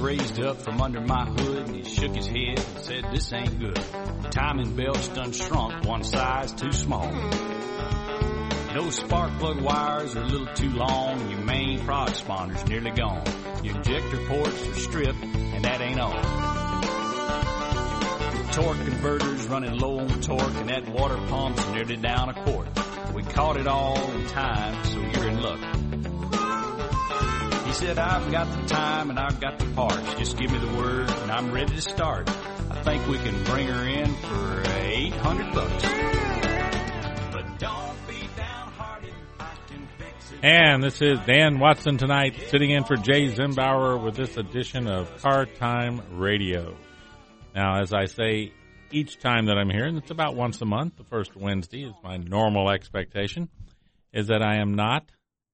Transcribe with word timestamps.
raised 0.00 0.40
up 0.40 0.60
from 0.62 0.80
under 0.80 1.00
my 1.00 1.26
hood 1.26 1.68
and 1.68 1.76
he 1.76 1.84
shook 1.84 2.14
his 2.14 2.26
head 2.26 2.58
and 2.58 2.84
said, 2.84 3.04
this 3.12 3.32
ain't 3.32 3.58
good. 3.58 3.76
The 3.76 4.28
timing 4.30 4.74
belt's 4.74 5.08
done 5.08 5.32
shrunk 5.32 5.84
one 5.84 6.02
size 6.02 6.52
too 6.54 6.72
small. 6.72 7.10
Those 8.74 8.96
spark 8.96 9.38
plug 9.38 9.60
wires 9.60 10.16
are 10.16 10.22
a 10.22 10.26
little 10.26 10.52
too 10.54 10.70
long 10.70 11.20
and 11.20 11.30
your 11.30 11.40
main 11.40 11.80
prod 11.80 12.16
sponder's 12.16 12.64
nearly 12.66 12.90
gone. 12.92 13.24
Your 13.62 13.76
injector 13.76 14.26
ports 14.26 14.68
are 14.68 14.74
stripped 14.74 15.22
and 15.22 15.64
that 15.64 15.80
ain't 15.80 16.00
all. 16.00 16.12
Torque 18.52 18.78
converter's 18.78 19.46
running 19.48 19.78
low 19.78 19.98
on 20.00 20.20
torque 20.20 20.54
and 20.54 20.68
that 20.70 20.88
water 20.88 21.18
pump's 21.28 21.66
nearly 21.68 21.96
down 21.96 22.30
a 22.30 22.44
quart. 22.44 22.68
We 23.14 23.22
caught 23.22 23.56
it 23.56 23.66
all 23.66 24.10
in 24.12 24.26
time, 24.28 24.84
so 24.84 25.00
you're 25.00 25.28
in 25.28 25.42
luck. 25.42 25.69
He 27.70 27.76
said, 27.76 28.00
I've 28.00 28.32
got 28.32 28.50
the 28.50 28.66
time 28.66 29.10
and 29.10 29.18
I've 29.18 29.38
got 29.38 29.60
the 29.60 29.66
parts. 29.76 30.14
Just 30.14 30.36
give 30.36 30.50
me 30.50 30.58
the 30.58 30.76
word 30.76 31.08
and 31.08 31.30
I'm 31.30 31.52
ready 31.52 31.72
to 31.72 31.80
start. 31.80 32.28
I 32.68 32.82
think 32.82 33.06
we 33.06 33.16
can 33.18 33.44
bring 33.44 33.68
her 33.68 33.86
in 33.86 34.12
for 34.12 34.64
800 34.66 35.54
bucks. 35.54 35.82
But 37.30 37.58
don't 37.60 38.08
be 38.08 38.28
downhearted. 38.36 39.14
I 39.38 39.54
can 39.68 39.88
fix 39.98 40.32
it. 40.32 40.40
And 40.42 40.82
this 40.82 41.00
is 41.00 41.20
Dan 41.20 41.60
Watson 41.60 41.96
tonight, 41.96 42.34
sitting 42.48 42.70
in 42.72 42.82
for 42.82 42.96
Jay 42.96 43.32
Zimbauer 43.32 44.02
with 44.02 44.16
this 44.16 44.36
edition 44.36 44.88
of 44.88 45.22
Car 45.22 45.46
Time 45.46 46.02
Radio. 46.18 46.76
Now, 47.54 47.80
as 47.80 47.92
I 47.92 48.06
say 48.06 48.52
each 48.90 49.20
time 49.20 49.46
that 49.46 49.58
I'm 49.58 49.70
here, 49.70 49.86
and 49.86 49.96
it's 49.96 50.10
about 50.10 50.34
once 50.34 50.60
a 50.60 50.66
month, 50.66 50.96
the 50.96 51.04
first 51.04 51.36
Wednesday 51.36 51.84
is 51.84 51.94
my 52.02 52.16
normal 52.16 52.68
expectation, 52.68 53.48
is 54.12 54.26
that 54.26 54.42
I 54.42 54.56
am 54.56 54.74
not 54.74 55.08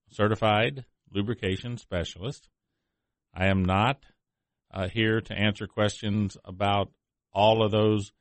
certified 0.09 0.83
lubrication 1.13 1.77
specialist. 1.77 2.49
I 3.33 3.47
am 3.47 3.63
not 3.63 4.03
uh, 4.71 4.87
here 4.89 5.21
to 5.21 5.33
answer 5.33 5.67
questions 5.67 6.37
about 6.43 6.91
all 7.33 7.63
of 7.63 7.71
those 7.71 8.11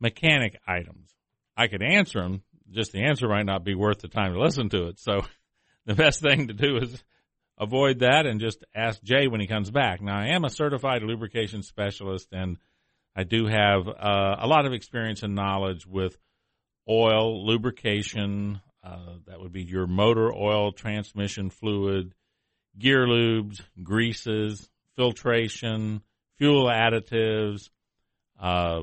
mechanic 0.00 0.58
items. 0.66 1.14
I 1.56 1.68
could 1.68 1.82
answer 1.82 2.20
them, 2.20 2.42
just 2.70 2.92
the 2.92 3.04
answer 3.04 3.28
might 3.28 3.46
not 3.46 3.64
be 3.64 3.74
worth 3.74 4.00
the 4.00 4.08
time 4.08 4.32
to 4.32 4.40
listen 4.40 4.68
to 4.70 4.88
it. 4.88 4.98
So 4.98 5.22
the 5.86 5.94
best 5.94 6.20
thing 6.20 6.48
to 6.48 6.54
do 6.54 6.78
is 6.78 7.02
avoid 7.58 8.00
that 8.00 8.26
and 8.26 8.40
just 8.40 8.64
ask 8.74 9.02
Jay 9.02 9.28
when 9.28 9.40
he 9.40 9.46
comes 9.46 9.70
back. 9.70 10.00
Now, 10.00 10.18
I 10.18 10.28
am 10.28 10.44
a 10.44 10.50
certified 10.50 11.02
lubrication 11.02 11.62
specialist 11.62 12.28
and 12.32 12.56
I 13.16 13.22
do 13.22 13.46
have 13.46 13.86
uh, 13.86 14.36
a 14.40 14.46
lot 14.46 14.66
of 14.66 14.72
experience 14.72 15.22
and 15.22 15.34
knowledge 15.34 15.86
with 15.86 16.16
oil, 16.88 17.46
lubrication, 17.46 18.60
uh, 18.82 19.14
that 19.26 19.40
would 19.40 19.52
be 19.52 19.62
your 19.62 19.86
motor 19.86 20.32
oil, 20.34 20.72
transmission 20.72 21.48
fluid, 21.48 22.12
gear 22.78 23.06
lubes, 23.06 23.60
greases, 23.82 24.68
filtration, 24.96 26.02
fuel 26.38 26.66
additives, 26.66 27.70
uh, 28.40 28.82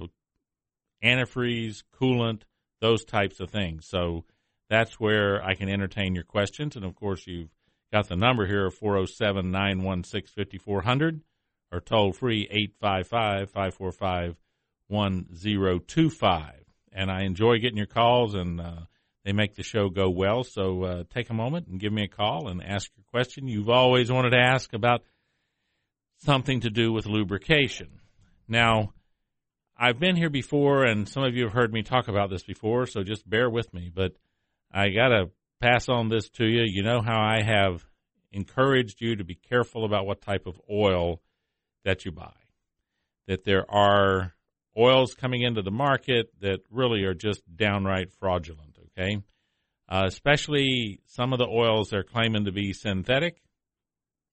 antifreeze, 1.04 1.84
coolant, 2.00 2.42
those 2.80 3.04
types 3.04 3.40
of 3.40 3.50
things. 3.50 3.88
So 3.88 4.26
that's 4.70 5.00
where 5.00 5.44
I 5.44 5.56
can 5.56 5.70
entertain 5.70 6.16
your 6.16 6.24
questions. 6.24 6.76
And 6.76 6.86
of 6.86 6.96
course, 6.96 7.28
you've 7.28 7.50
got 7.92 8.08
the 8.08 8.16
number 8.16 8.46
here 8.46 8.66
of 8.68 8.74
407 8.76 9.52
916 9.52 10.34
5400 10.36 11.22
or 11.72 11.82
toll 11.82 12.14
free 12.14 12.48
855 12.50 13.52
545 13.52 14.36
1025. 14.88 16.54
And 16.94 17.10
I 17.10 17.22
enjoy 17.22 17.60
getting 17.60 17.78
your 17.78 17.86
calls 17.86 18.36
and 18.36 18.60
uh, 18.60 18.82
they 19.24 19.34
make 19.34 19.56
the 19.56 19.64
show 19.64 19.90
go 19.90 20.10
well. 20.10 20.44
So 20.44 20.84
uh, 20.84 21.04
take 21.14 21.30
a 21.30 21.34
moment 21.34 21.68
and 21.68 21.80
give 21.80 21.94
me 21.94 22.04
a 22.04 22.08
call 22.08 22.48
and 22.48 22.64
ask 22.64 22.90
your 22.98 23.06
question. 23.12 23.48
You've 23.48 23.70
always 23.70 24.12
wanted 24.12 24.32
to 24.32 24.40
ask 24.40 24.74
about 24.74 25.04
something 26.24 26.62
to 26.62 26.70
do 26.70 26.92
with 26.92 27.06
lubrication. 27.06 28.00
Now, 28.48 28.94
I've 29.78 30.00
been 30.00 30.16
here 30.16 30.30
before, 30.30 30.84
and 30.86 31.08
some 31.08 31.24
of 31.24 31.36
you 31.36 31.46
have 31.46 31.54
heard 31.54 31.74
me 31.74 31.82
talk 31.82 32.08
about 32.08 32.30
this 32.30 32.44
before, 32.44 32.86
so 32.86 33.04
just 33.04 33.28
bear 33.28 33.50
with 33.50 33.74
me. 33.74 33.92
But 33.94 34.14
I 34.72 34.90
got 34.90 35.10
to 35.10 35.32
pass 35.60 35.90
on 35.90 36.10
this 36.10 36.30
to 36.32 36.46
you. 36.46 36.64
You 36.66 36.84
know 36.84 37.02
how 37.02 37.20
I 37.20 37.42
have 37.44 37.84
encouraged 38.32 39.02
you 39.02 39.16
to 39.16 39.24
be 39.24 39.36
careful 39.36 39.86
about 39.86 40.06
what 40.06 40.22
type 40.22 40.46
of 40.46 40.60
oil 40.70 41.22
that 41.84 42.06
you 42.06 42.12
buy. 42.12 42.34
That 43.28 43.44
there 43.44 43.70
are 43.70 44.34
oils 44.78 45.14
coming 45.14 45.42
into 45.42 45.62
the 45.62 45.72
market 45.72 46.32
that 46.42 46.60
really 46.70 47.04
are 47.04 47.14
just 47.14 47.42
downright 47.56 48.12
fraudulent, 48.14 48.71
okay? 49.02 49.22
Uh, 49.90 50.04
especially 50.06 51.02
some 51.08 51.34
of 51.34 51.40
the 51.40 51.48
oils 51.48 51.90
they're 51.90 52.04
claiming 52.04 52.46
to 52.46 52.52
be 52.52 52.74
synthetic. 52.74 53.42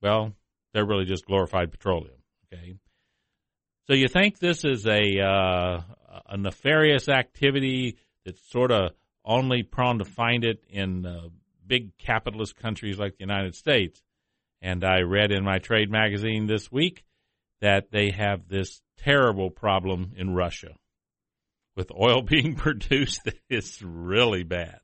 Well, 0.03 0.33
they're 0.73 0.87
really 0.87 1.05
just 1.05 1.27
glorified 1.27 1.73
petroleum, 1.73 2.23
okay? 2.47 2.75
So 3.89 3.95
you 3.95 4.09
think 4.09 4.39
this 4.39 4.65
is 4.65 4.87
a 4.87 5.21
uh, 5.21 5.81
a 6.27 6.37
nefarious 6.37 7.09
activity 7.09 7.97
that's 8.25 8.49
sort 8.51 8.71
of 8.71 8.93
only 9.25 9.62
prone 9.62 9.99
to 9.99 10.05
find 10.05 10.45
it 10.45 10.62
in 10.69 11.07
uh, 11.07 11.28
big 11.67 11.97
capitalist 11.99 12.57
countries 12.57 12.99
like 12.99 13.17
the 13.17 13.25
United 13.25 13.55
States. 13.55 14.03
And 14.61 14.84
I 14.84 15.01
read 15.01 15.33
in 15.33 15.45
my 15.45 15.59
trade 15.59 15.91
magazine 15.91 16.47
this 16.47 16.71
week 16.71 17.05
that 17.61 17.91
they 17.91 18.11
have 18.11 18.49
this 18.49 18.81
terrible 18.99 19.51
problem 19.51 20.12
in 20.17 20.34
Russia 20.34 20.75
with 21.78 21.93
oil 21.93 22.21
being 22.27 22.56
produced 22.56 23.25
that 23.25 23.39
is 23.49 23.81
really 23.83 24.43
bad. 24.43 24.81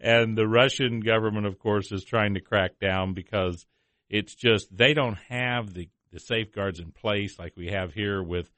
And 0.00 0.36
the 0.36 0.48
Russian 0.48 1.00
government, 1.00 1.46
of 1.46 1.58
course, 1.58 1.92
is 1.92 2.04
trying 2.04 2.34
to 2.34 2.40
crack 2.40 2.80
down 2.80 3.14
because 3.14 3.64
it's 4.08 4.34
just 4.34 4.76
they 4.76 4.92
don't 4.92 5.18
have 5.28 5.72
the, 5.72 5.88
the 6.12 6.18
safeguards 6.18 6.80
in 6.80 6.90
place 6.90 7.38
like 7.38 7.52
we 7.56 7.68
have 7.68 7.92
here 7.92 8.22
with 8.22 8.50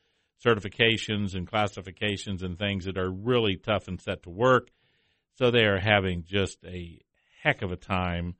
certifications 0.44 1.34
and 1.34 1.46
classifications 1.46 2.42
and 2.42 2.58
things 2.58 2.86
that 2.86 2.98
are 2.98 3.10
really 3.10 3.56
tough 3.56 3.88
and 3.88 4.00
set 4.00 4.22
to 4.22 4.30
work. 4.30 4.70
So 5.34 5.50
they 5.50 5.64
are 5.64 5.78
having 5.78 6.24
just 6.24 6.58
a 6.64 7.00
heck 7.42 7.62
of 7.62 7.70
a 7.70 7.76
time 7.76 8.36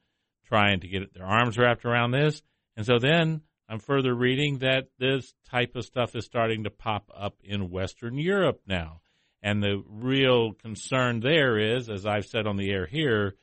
trying 0.46 0.80
to 0.80 0.88
get 0.88 1.12
their 1.12 1.26
arms 1.26 1.58
wrapped 1.58 1.84
around 1.84 2.12
this. 2.12 2.42
And 2.76 2.86
so 2.86 2.98
then 2.98 3.42
I'm 3.68 3.78
further 3.78 4.14
reading 4.14 4.58
that 4.58 4.88
this 4.98 5.34
type 5.50 5.76
of 5.76 5.84
stuff 5.84 6.14
is 6.14 6.24
starting 6.24 6.64
to 6.64 6.70
pop 6.70 7.10
up 7.14 7.36
in 7.44 7.70
Western 7.70 8.18
Europe 8.18 8.60
now. 8.66 9.00
And 9.46 9.62
the 9.62 9.80
real 9.88 10.54
concern 10.54 11.20
there 11.20 11.56
is, 11.56 11.88
as 11.88 12.04
I've 12.04 12.26
said 12.26 12.48
on 12.48 12.56
the 12.56 12.68
air 12.68 12.84
here, 12.84 13.36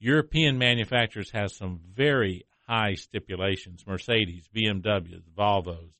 European 0.00 0.56
manufacturers 0.56 1.32
have 1.32 1.52
some 1.52 1.80
very 1.94 2.46
high 2.66 2.94
stipulations. 2.94 3.84
Mercedes, 3.86 4.48
BMWs, 4.56 5.28
Volvos, 5.36 5.90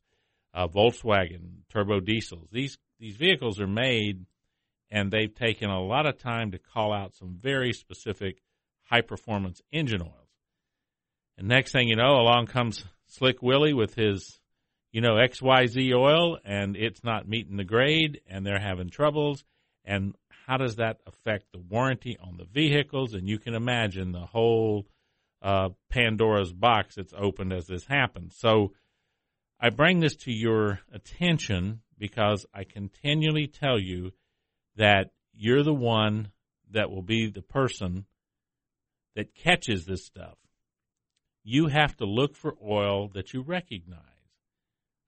uh, 0.54 0.66
Volkswagen, 0.66 1.56
turbo 1.70 2.00
diesels. 2.00 2.48
These 2.52 2.78
these 2.98 3.16
vehicles 3.16 3.60
are 3.60 3.66
made, 3.66 4.24
and 4.90 5.10
they've 5.10 5.34
taken 5.34 5.68
a 5.68 5.82
lot 5.82 6.06
of 6.06 6.16
time 6.16 6.52
to 6.52 6.58
call 6.58 6.94
out 6.94 7.12
some 7.12 7.36
very 7.38 7.74
specific 7.74 8.40
high 8.84 9.02
performance 9.02 9.60
engine 9.70 10.00
oils. 10.00 10.30
And 11.36 11.48
next 11.48 11.72
thing 11.72 11.88
you 11.88 11.96
know, 11.96 12.16
along 12.16 12.46
comes 12.46 12.82
Slick 13.08 13.42
Willie 13.42 13.74
with 13.74 13.94
his, 13.94 14.40
you 14.94 15.00
know, 15.00 15.14
XYZ 15.14 15.92
oil 15.92 16.38
and 16.44 16.76
it's 16.76 17.02
not 17.02 17.26
meeting 17.28 17.56
the 17.56 17.64
grade 17.64 18.20
and 18.28 18.46
they're 18.46 18.60
having 18.60 18.90
troubles. 18.90 19.42
And 19.84 20.14
how 20.46 20.56
does 20.56 20.76
that 20.76 21.00
affect 21.04 21.46
the 21.50 21.58
warranty 21.58 22.16
on 22.22 22.36
the 22.36 22.44
vehicles? 22.44 23.12
And 23.12 23.28
you 23.28 23.40
can 23.40 23.56
imagine 23.56 24.12
the 24.12 24.24
whole 24.24 24.86
uh, 25.42 25.70
Pandora's 25.90 26.52
box 26.52 26.94
that's 26.94 27.12
opened 27.18 27.52
as 27.52 27.66
this 27.66 27.84
happens. 27.86 28.36
So 28.38 28.72
I 29.58 29.70
bring 29.70 29.98
this 29.98 30.14
to 30.14 30.32
your 30.32 30.78
attention 30.92 31.80
because 31.98 32.46
I 32.54 32.62
continually 32.62 33.48
tell 33.48 33.80
you 33.80 34.12
that 34.76 35.10
you're 35.32 35.64
the 35.64 35.74
one 35.74 36.30
that 36.70 36.88
will 36.92 37.02
be 37.02 37.26
the 37.26 37.42
person 37.42 38.06
that 39.16 39.34
catches 39.34 39.86
this 39.86 40.06
stuff 40.06 40.36
you 41.44 41.66
have 41.66 41.94
to 41.98 42.06
look 42.06 42.34
for 42.34 42.54
oil 42.66 43.08
that 43.08 43.34
you 43.34 43.42
recognize. 43.42 44.00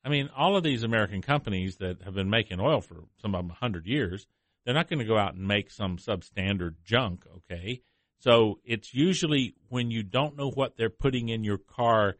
I 0.06 0.08
mean, 0.08 0.30
all 0.36 0.56
of 0.56 0.62
these 0.62 0.84
American 0.84 1.20
companies 1.20 1.78
that 1.78 2.02
have 2.02 2.14
been 2.14 2.30
making 2.30 2.60
oil 2.60 2.80
for 2.80 3.04
some 3.20 3.34
of 3.34 3.40
them 3.40 3.48
100 3.48 3.86
years, 3.86 4.26
they're 4.64 4.74
not 4.74 4.88
going 4.88 5.00
to 5.00 5.04
go 5.04 5.18
out 5.18 5.34
and 5.34 5.46
make 5.46 5.70
some 5.70 5.96
substandard 5.96 6.76
junk, 6.84 7.24
okay? 7.38 7.82
So 8.20 8.60
it's 8.64 8.94
usually 8.94 9.54
when 9.68 9.90
you 9.90 10.02
don't 10.02 10.36
know 10.36 10.50
what 10.50 10.76
they're 10.76 10.90
putting 10.90 11.28
in 11.28 11.44
your 11.44 11.58
car 11.58 12.16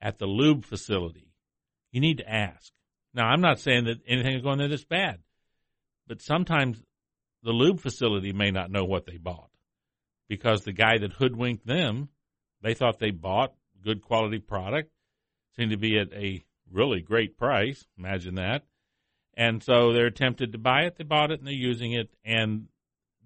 at 0.00 0.18
the 0.18 0.26
lube 0.26 0.64
facility, 0.64 1.34
you 1.92 2.00
need 2.00 2.18
to 2.18 2.28
ask. 2.28 2.72
Now, 3.14 3.26
I'm 3.26 3.40
not 3.40 3.60
saying 3.60 3.84
that 3.84 4.00
anything 4.06 4.34
is 4.34 4.42
going 4.42 4.58
there 4.58 4.68
that's 4.68 4.84
bad, 4.84 5.20
but 6.06 6.22
sometimes 6.22 6.82
the 7.42 7.52
lube 7.52 7.80
facility 7.80 8.32
may 8.32 8.50
not 8.50 8.70
know 8.70 8.84
what 8.84 9.06
they 9.06 9.18
bought 9.18 9.50
because 10.28 10.62
the 10.62 10.72
guy 10.72 10.98
that 10.98 11.12
hoodwinked 11.12 11.66
them 11.66 12.08
they 12.62 12.74
thought 12.74 12.98
they 12.98 13.10
bought 13.10 13.54
good 13.84 14.02
quality 14.02 14.38
product, 14.38 14.90
seemed 15.56 15.70
to 15.70 15.76
be 15.76 15.98
at 15.98 16.12
a 16.12 16.44
really 16.70 17.00
great 17.00 17.36
price. 17.36 17.86
Imagine 17.98 18.36
that. 18.36 18.64
And 19.36 19.62
so 19.62 19.92
they're 19.92 20.10
tempted 20.10 20.52
to 20.52 20.58
buy 20.58 20.82
it. 20.82 20.96
They 20.96 21.04
bought 21.04 21.30
it 21.30 21.38
and 21.38 21.46
they're 21.46 21.54
using 21.54 21.92
it, 21.92 22.08
and 22.24 22.68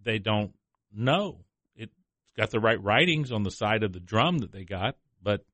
they 0.03 0.19
don't 0.19 0.53
know. 0.93 1.45
It's 1.77 1.95
got 2.37 2.51
the 2.51 2.61
right 2.61 2.83
writings 2.83 3.31
on 3.31 3.45
the 3.45 3.51
side 3.51 3.83
of 3.83 3.93
the 3.93 4.01
drum 4.01 4.39
that 4.39 4.51
they 4.51 4.65
got, 4.65 4.97
but 5.23 5.45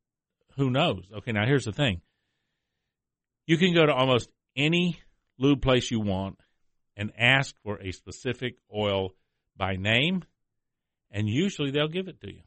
who 0.57 0.71
knows? 0.71 1.05
Okay, 1.19 1.33
now 1.33 1.45
here's 1.47 1.67
the 1.67 1.73
thing. 1.73 2.01
You 3.47 3.59
can 3.59 3.75
go 3.75 3.85
to 3.85 3.93
almost 3.93 4.31
any 4.57 4.99
lube 5.39 5.61
place 5.61 5.91
you 5.91 6.01
want 6.01 6.41
and 6.97 7.13
ask 7.19 7.55
for 7.63 7.79
a 7.81 7.93
specific 7.93 8.57
oil 8.75 9.15
by 9.57 9.77
name, 9.77 10.23
and 11.11 11.29
usually 11.29 11.71
they'll 11.71 11.89
give 11.89 12.09
it 12.09 12.21
to 12.23 12.33
you. 12.33 12.41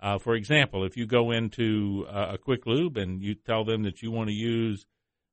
Uh, 0.00 0.18
for 0.18 0.34
example, 0.34 0.84
if 0.84 0.96
you 0.96 1.06
go 1.06 1.30
into 1.30 2.06
uh, 2.08 2.30
a 2.32 2.38
quick 2.38 2.66
lube 2.66 2.96
and 2.96 3.22
you 3.22 3.34
tell 3.34 3.64
them 3.64 3.82
that 3.82 4.02
you 4.02 4.10
want 4.10 4.28
to 4.28 4.34
use 4.34 4.86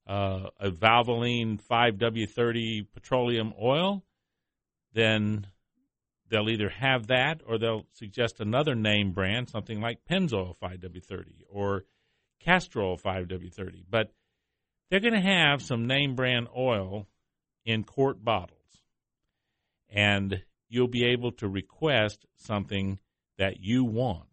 uh, 0.08 0.50
a 0.60 0.70
Valvoline 0.70 1.60
5W30 1.62 2.88
petroleum 2.94 3.54
oil, 3.62 4.04
then 4.94 5.48
they'll 6.30 6.50
either 6.50 6.70
have 6.70 7.08
that 7.08 7.42
or 7.48 7.58
they'll 7.58 7.86
suggest 7.94 8.40
another 8.40 8.76
name 8.76 9.14
brand, 9.14 9.50
something 9.50 9.80
like 9.80 10.00
Pennzoil 10.10 10.56
5W30 10.58 11.44
or 11.50 11.86
Castrol 12.40 12.98
5W30. 12.98 13.86
But 13.90 14.12
they're 14.90 15.00
going 15.00 15.14
to 15.14 15.20
have 15.22 15.62
some 15.62 15.88
name 15.88 16.16
brand 16.16 16.48
oil 16.56 17.08
in 17.66 17.84
quart 17.84 18.24
bottles. 18.24 18.58
And 19.90 20.44
you'll 20.68 20.88
be 20.88 21.06
able 21.06 21.32
to 21.34 21.48
request 21.48 22.26
something 22.36 23.00
that 23.38 23.62
you 23.62 23.86
want. 23.86 24.28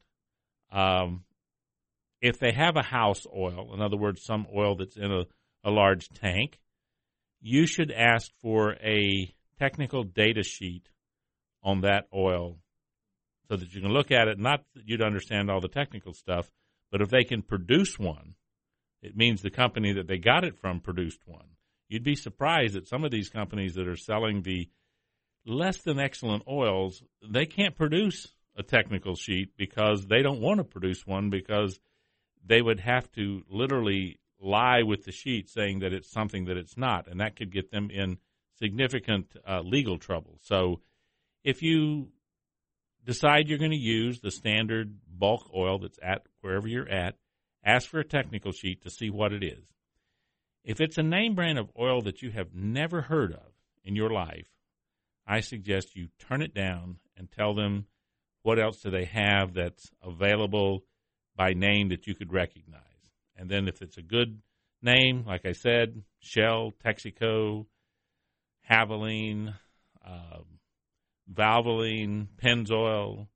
Um, 0.75 1.25
if 2.21 2.39
they 2.39 2.53
have 2.53 2.77
a 2.77 2.83
house 2.83 3.27
oil, 3.35 3.73
in 3.75 3.81
other 3.81 3.97
words, 3.97 4.25
some 4.25 4.47
oil 4.55 4.77
that's 4.77 4.97
in 4.97 5.11
a, 5.13 5.25
a 5.63 5.71
large 5.71 6.09
tank, 6.09 6.59
you 7.41 7.67
should 7.67 7.93
ask 7.93 8.31
for 8.43 8.73
a 8.83 9.33
technical 9.59 10.03
data 10.03 10.43
sheet 10.43 10.89
on 11.63 11.83
that 11.83 12.07
oil 12.15 12.59
so 13.49 13.57
that 13.57 13.73
you 13.73 13.81
can 13.81 13.93
look 13.93 14.11
at 14.11 14.29
it. 14.29 14.39
Not 14.39 14.65
that 14.75 14.83
you'd 14.87 15.03
understand 15.03 15.51
all 15.51 15.61
the 15.61 15.69
technical 15.69 16.13
stuff, 16.13 16.51
but 16.91 17.01
if 17.01 17.11
they 17.11 17.25
can 17.25 17.43
produce 17.43 17.99
one, 17.99 18.35
it 19.03 19.17
means 19.17 19.43
the 19.43 19.51
company 19.51 19.93
that 19.93 20.09
they 20.09 20.19
got 20.19 20.45
it 20.45 20.59
from 20.59 20.81
produced 20.81 21.21
one. 21.27 21.47
You'd 21.89 22.03
be 22.03 22.17
surprised 22.17 22.75
that 22.75 22.89
some 22.89 23.05
of 23.05 23.11
these 23.11 23.29
companies 23.29 23.75
that 23.75 23.87
are 23.87 23.97
selling 23.97 24.43
the 24.43 24.69
less 25.47 25.83
than 25.83 26.01
excellent 26.01 26.45
oils, 26.49 27.03
they 27.29 27.45
can't 27.45 27.77
produce 27.77 28.34
a 28.57 28.63
technical 28.63 29.15
sheet 29.17 29.57
because 29.57 30.07
they 30.07 30.23
don't 30.23 30.41
want 30.41 30.59
to 30.59 30.65
produce 30.65 31.07
one 31.07 31.31
because 31.31 31.79
they 32.47 32.63
would 32.63 32.81
have 32.81 33.11
to 33.13 33.43
literally 33.49 34.19
lie 34.41 34.83
with 34.83 35.05
the 35.05 35.13
sheet 35.13 35.49
saying 35.49 35.81
that 35.81 35.93
it's 35.93 36.11
something 36.11 36.45
that 36.45 36.57
it's 36.57 36.77
not, 36.77 37.09
and 37.09 37.21
that 37.21 37.37
could 37.37 37.53
get 37.53 37.71
them 37.71 37.91
in 37.91 38.19
significant 38.59 39.35
uh, 39.49 39.61
legal 39.61 39.99
trouble. 39.99 40.39
So 40.43 40.81
if 41.43 41.63
you 41.63 42.09
decide 43.05 43.49
you're 43.49 43.59
going 43.59 43.71
to 43.71 43.77
use 43.77 44.21
the 44.21 44.31
standard 44.31 44.97
bulk 45.07 45.51
oil 45.55 45.79
that's 45.79 45.99
at 46.03 46.27
wherever 46.41 46.69
you're 46.69 46.89
at, 46.89 47.17
ask 47.65 47.89
for 47.89 48.01
a 48.01 48.05
technical 48.05 48.53
sheet 48.53 48.83
to 48.83 48.91
see 48.91 49.11
what 49.11 49.33
it 49.33 49.43
is. 49.43 49.65
If 50.65 50.81
it's 50.81 50.99
a 50.99 51.03
name 51.03 51.35
brand 51.35 51.59
of 51.59 51.71
oil 51.79 52.01
that 52.03 52.23
you 52.23 52.31
have 52.31 52.55
never 52.55 53.03
heard 53.03 53.33
of 53.33 53.53
in 53.85 53.97
your 53.97 54.11
life, 54.11 54.47
I 55.27 55.41
suggest 55.41 55.97
you 55.97 56.09
turn 56.19 56.43
it 56.43 56.55
down 56.55 56.99
and 57.17 57.31
tell 57.31 57.55
them 57.55 57.87
what 58.45 58.59
else 58.59 58.81
do 58.83 58.91
they 58.91 59.07
have 59.07 59.55
that's 59.55 59.91
available 60.03 60.85
by 61.35 61.55
name 61.55 61.89
that 61.89 62.07
you 62.07 62.15
could 62.15 62.33
recognize. 62.33 62.83
And 63.37 63.51
then 63.51 63.67
if 63.67 63.83
it's 63.83 63.97
a 63.97 64.03
good 64.03 64.39
name, 64.83 65.25
like 65.27 65.47
I 65.47 65.53
said, 65.53 66.03
Shell, 66.21 66.75
Texaco, 66.85 67.67
Havoline, 68.71 69.55
um, 70.07 70.45
Valvoline, 71.33 72.29
Pennzoil, 72.37 73.29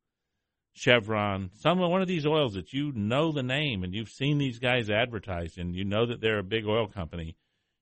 Chevron, 0.74 1.50
some 1.54 1.78
one 1.78 2.02
of 2.02 2.06
these 2.06 2.26
oils 2.26 2.52
that 2.52 2.74
you 2.74 2.92
know 2.92 3.32
the 3.32 3.42
name 3.42 3.82
and 3.82 3.94
you've 3.94 4.10
seen 4.10 4.36
these 4.36 4.58
guys 4.58 4.90
advertised 4.90 5.58
and 5.58 5.74
you 5.74 5.84
know 5.84 6.04
that 6.04 6.20
they're 6.20 6.38
a 6.38 6.44
big 6.44 6.66
oil 6.66 6.86
company, 6.86 7.34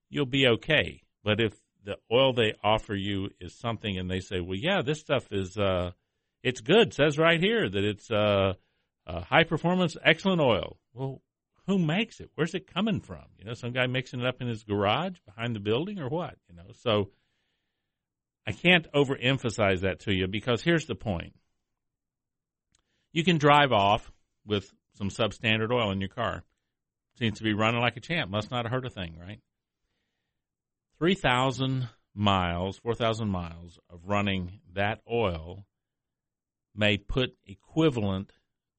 you'll 0.08 0.26
be 0.26 0.46
okay. 0.46 1.02
But 1.24 1.40
if 1.40 1.54
the 1.84 1.96
oil 2.10 2.32
they 2.32 2.54
offer 2.62 2.94
you 2.94 3.30
is 3.40 3.58
something 3.58 3.98
and 3.98 4.08
they 4.08 4.20
say, 4.20 4.40
well, 4.40 4.56
yeah, 4.56 4.80
this 4.80 5.00
stuff 5.00 5.26
is, 5.32 5.58
uh, 5.58 5.90
it's 6.46 6.60
good. 6.60 6.88
It 6.88 6.94
says 6.94 7.18
right 7.18 7.40
here 7.40 7.68
that 7.68 7.84
it's, 7.84 8.08
uh, 8.08 8.52
uh, 9.04 9.20
high 9.22 9.42
performance, 9.42 9.96
excellent 10.04 10.40
oil. 10.40 10.78
Well, 10.94 11.20
who 11.66 11.76
makes 11.76 12.20
it? 12.20 12.30
Where's 12.36 12.54
it 12.54 12.72
coming 12.72 13.00
from? 13.00 13.24
You 13.36 13.46
know, 13.46 13.54
some 13.54 13.72
guy 13.72 13.88
mixing 13.88 14.20
it 14.20 14.26
up 14.26 14.40
in 14.40 14.46
his 14.46 14.62
garage 14.62 15.16
behind 15.26 15.56
the 15.56 15.60
building 15.60 15.98
or 15.98 16.08
what? 16.08 16.36
You 16.48 16.54
know, 16.54 16.70
so 16.82 17.10
I 18.46 18.52
can't 18.52 18.86
overemphasize 18.92 19.80
that 19.80 20.00
to 20.00 20.14
you 20.14 20.28
because 20.28 20.62
here's 20.62 20.86
the 20.86 20.94
point. 20.94 21.34
You 23.12 23.24
can 23.24 23.38
drive 23.38 23.72
off 23.72 24.12
with 24.46 24.72
some 24.98 25.08
substandard 25.08 25.72
oil 25.72 25.90
in 25.90 26.00
your 26.00 26.10
car. 26.10 26.44
Seems 27.18 27.38
to 27.38 27.44
be 27.44 27.54
running 27.54 27.80
like 27.80 27.96
a 27.96 28.00
champ. 28.00 28.30
Must 28.30 28.52
not 28.52 28.66
have 28.66 28.72
hurt 28.72 28.86
a 28.86 28.90
thing, 28.90 29.16
right? 29.18 29.40
3,000 31.00 31.88
miles, 32.14 32.78
4,000 32.78 33.28
miles 33.28 33.80
of 33.90 34.00
running 34.04 34.60
that 34.74 35.00
oil 35.10 35.66
may 36.76 36.96
put 36.96 37.36
equivalent 37.46 38.32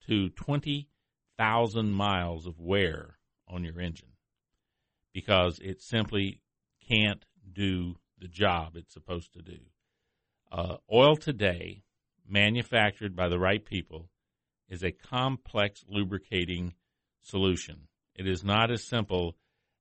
to 0.08 0.30
20,000 0.30 1.92
miles 1.92 2.46
of 2.46 2.60
wear 2.60 3.18
on 3.48 3.64
your 3.64 3.80
engine 3.80 4.12
because 5.14 5.60
it 5.60 5.82
simply 5.82 6.42
can't 6.88 7.26
do 7.54 7.96
the 8.20 8.28
job 8.28 8.76
it's 8.76 8.94
supposed 8.94 9.34
to 9.34 9.42
do. 9.42 9.58
Uh, 10.52 10.78
oil 10.92 11.16
today, 11.16 11.84
manufactured 12.28 13.16
by 13.16 13.28
the 13.28 13.40
right 13.40 13.66
people, 13.66 14.10
is 14.70 14.84
a 14.84 14.92
complex 14.92 15.84
lubricating 15.88 16.74
solution. 17.22 17.88
It 18.16 18.28
is 18.28 18.44
not 18.44 18.72
as 18.72 18.88
simple 18.88 19.36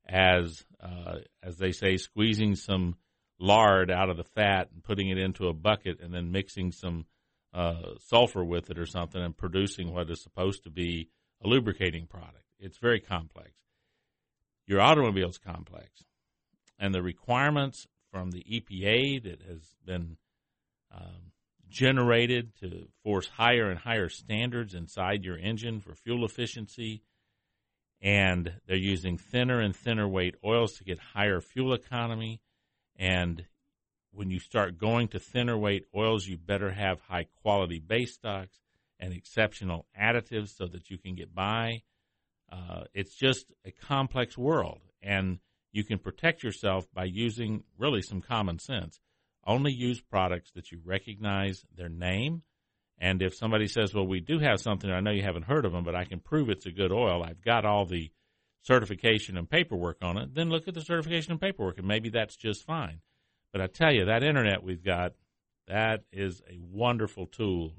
as, 0.08 0.64
uh, 0.80 1.16
as 1.42 1.56
they 1.58 1.72
say, 1.72 1.96
squeezing 1.96 2.54
some 2.54 2.96
lard 3.38 3.90
out 3.90 4.10
of 4.10 4.16
the 4.16 4.24
fat 4.24 4.68
and 4.72 4.82
putting 4.82 5.08
it 5.08 5.18
into 5.18 5.48
a 5.48 5.52
bucket 5.52 6.00
and 6.00 6.12
then 6.12 6.32
mixing 6.32 6.72
some 6.72 7.04
uh, 7.56 7.94
sulfur 8.06 8.44
with 8.44 8.70
it 8.70 8.78
or 8.78 8.84
something 8.84 9.22
and 9.22 9.36
producing 9.36 9.92
what 9.92 10.10
is 10.10 10.22
supposed 10.22 10.62
to 10.64 10.70
be 10.70 11.08
a 11.42 11.48
lubricating 11.48 12.06
product. 12.06 12.44
It's 12.60 12.78
very 12.78 13.00
complex. 13.00 13.52
Your 14.66 14.80
automobile 14.80 15.30
is 15.30 15.38
complex, 15.38 16.04
and 16.78 16.94
the 16.94 17.02
requirements 17.02 17.86
from 18.12 18.30
the 18.30 18.44
EPA 18.44 19.22
that 19.22 19.42
has 19.48 19.62
been 19.84 20.16
um, 20.94 21.32
generated 21.68 22.52
to 22.60 22.88
force 23.02 23.28
higher 23.28 23.70
and 23.70 23.78
higher 23.78 24.08
standards 24.08 24.74
inside 24.74 25.24
your 25.24 25.38
engine 25.38 25.80
for 25.80 25.94
fuel 25.94 26.24
efficiency. 26.24 27.02
And 28.02 28.52
they're 28.66 28.76
using 28.76 29.16
thinner 29.16 29.60
and 29.60 29.74
thinner 29.74 30.06
weight 30.06 30.34
oils 30.44 30.74
to 30.74 30.84
get 30.84 30.98
higher 30.98 31.40
fuel 31.40 31.72
economy. 31.72 32.40
And 32.96 33.44
when 34.16 34.30
you 34.30 34.40
start 34.40 34.78
going 34.78 35.08
to 35.08 35.18
thinner 35.18 35.58
weight 35.58 35.84
oils, 35.94 36.26
you 36.26 36.38
better 36.38 36.70
have 36.70 37.00
high 37.00 37.26
quality 37.42 37.78
base 37.78 38.14
stocks 38.14 38.58
and 38.98 39.12
exceptional 39.12 39.86
additives 39.98 40.56
so 40.56 40.66
that 40.66 40.88
you 40.90 40.96
can 40.96 41.14
get 41.14 41.34
by. 41.34 41.82
Uh, 42.50 42.84
it's 42.94 43.14
just 43.14 43.46
a 43.64 43.70
complex 43.70 44.38
world. 44.38 44.80
And 45.02 45.38
you 45.70 45.84
can 45.84 45.98
protect 45.98 46.42
yourself 46.42 46.86
by 46.94 47.04
using 47.04 47.64
really 47.78 48.00
some 48.00 48.22
common 48.22 48.58
sense. 48.58 48.98
Only 49.46 49.72
use 49.72 50.00
products 50.00 50.50
that 50.54 50.72
you 50.72 50.80
recognize 50.82 51.62
their 51.76 51.90
name. 51.90 52.42
And 52.98 53.20
if 53.20 53.34
somebody 53.34 53.68
says, 53.68 53.92
well, 53.92 54.06
we 54.06 54.20
do 54.20 54.38
have 54.38 54.60
something, 54.60 54.90
I 54.90 55.00
know 55.00 55.10
you 55.10 55.22
haven't 55.22 55.44
heard 55.44 55.66
of 55.66 55.72
them, 55.72 55.84
but 55.84 55.94
I 55.94 56.04
can 56.04 56.20
prove 56.20 56.48
it's 56.48 56.64
a 56.64 56.70
good 56.70 56.90
oil, 56.90 57.22
I've 57.22 57.42
got 57.42 57.66
all 57.66 57.84
the 57.84 58.10
certification 58.62 59.36
and 59.36 59.48
paperwork 59.48 59.98
on 60.00 60.16
it, 60.16 60.34
then 60.34 60.48
look 60.48 60.66
at 60.66 60.74
the 60.74 60.80
certification 60.80 61.32
and 61.32 61.40
paperwork, 61.40 61.76
and 61.76 61.86
maybe 61.86 62.08
that's 62.08 62.36
just 62.36 62.64
fine. 62.64 63.00
But 63.56 63.62
I 63.62 63.68
tell 63.68 63.90
you, 63.90 64.04
that 64.04 64.22
internet 64.22 64.62
we've 64.62 64.84
got, 64.84 65.12
that 65.66 66.04
is 66.12 66.42
a 66.46 66.58
wonderful 66.60 67.24
tool 67.26 67.72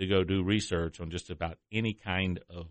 to 0.00 0.06
go 0.08 0.24
do 0.24 0.42
research 0.42 1.00
on 1.00 1.12
just 1.12 1.30
about 1.30 1.58
any 1.70 1.94
kind 1.94 2.40
of 2.50 2.66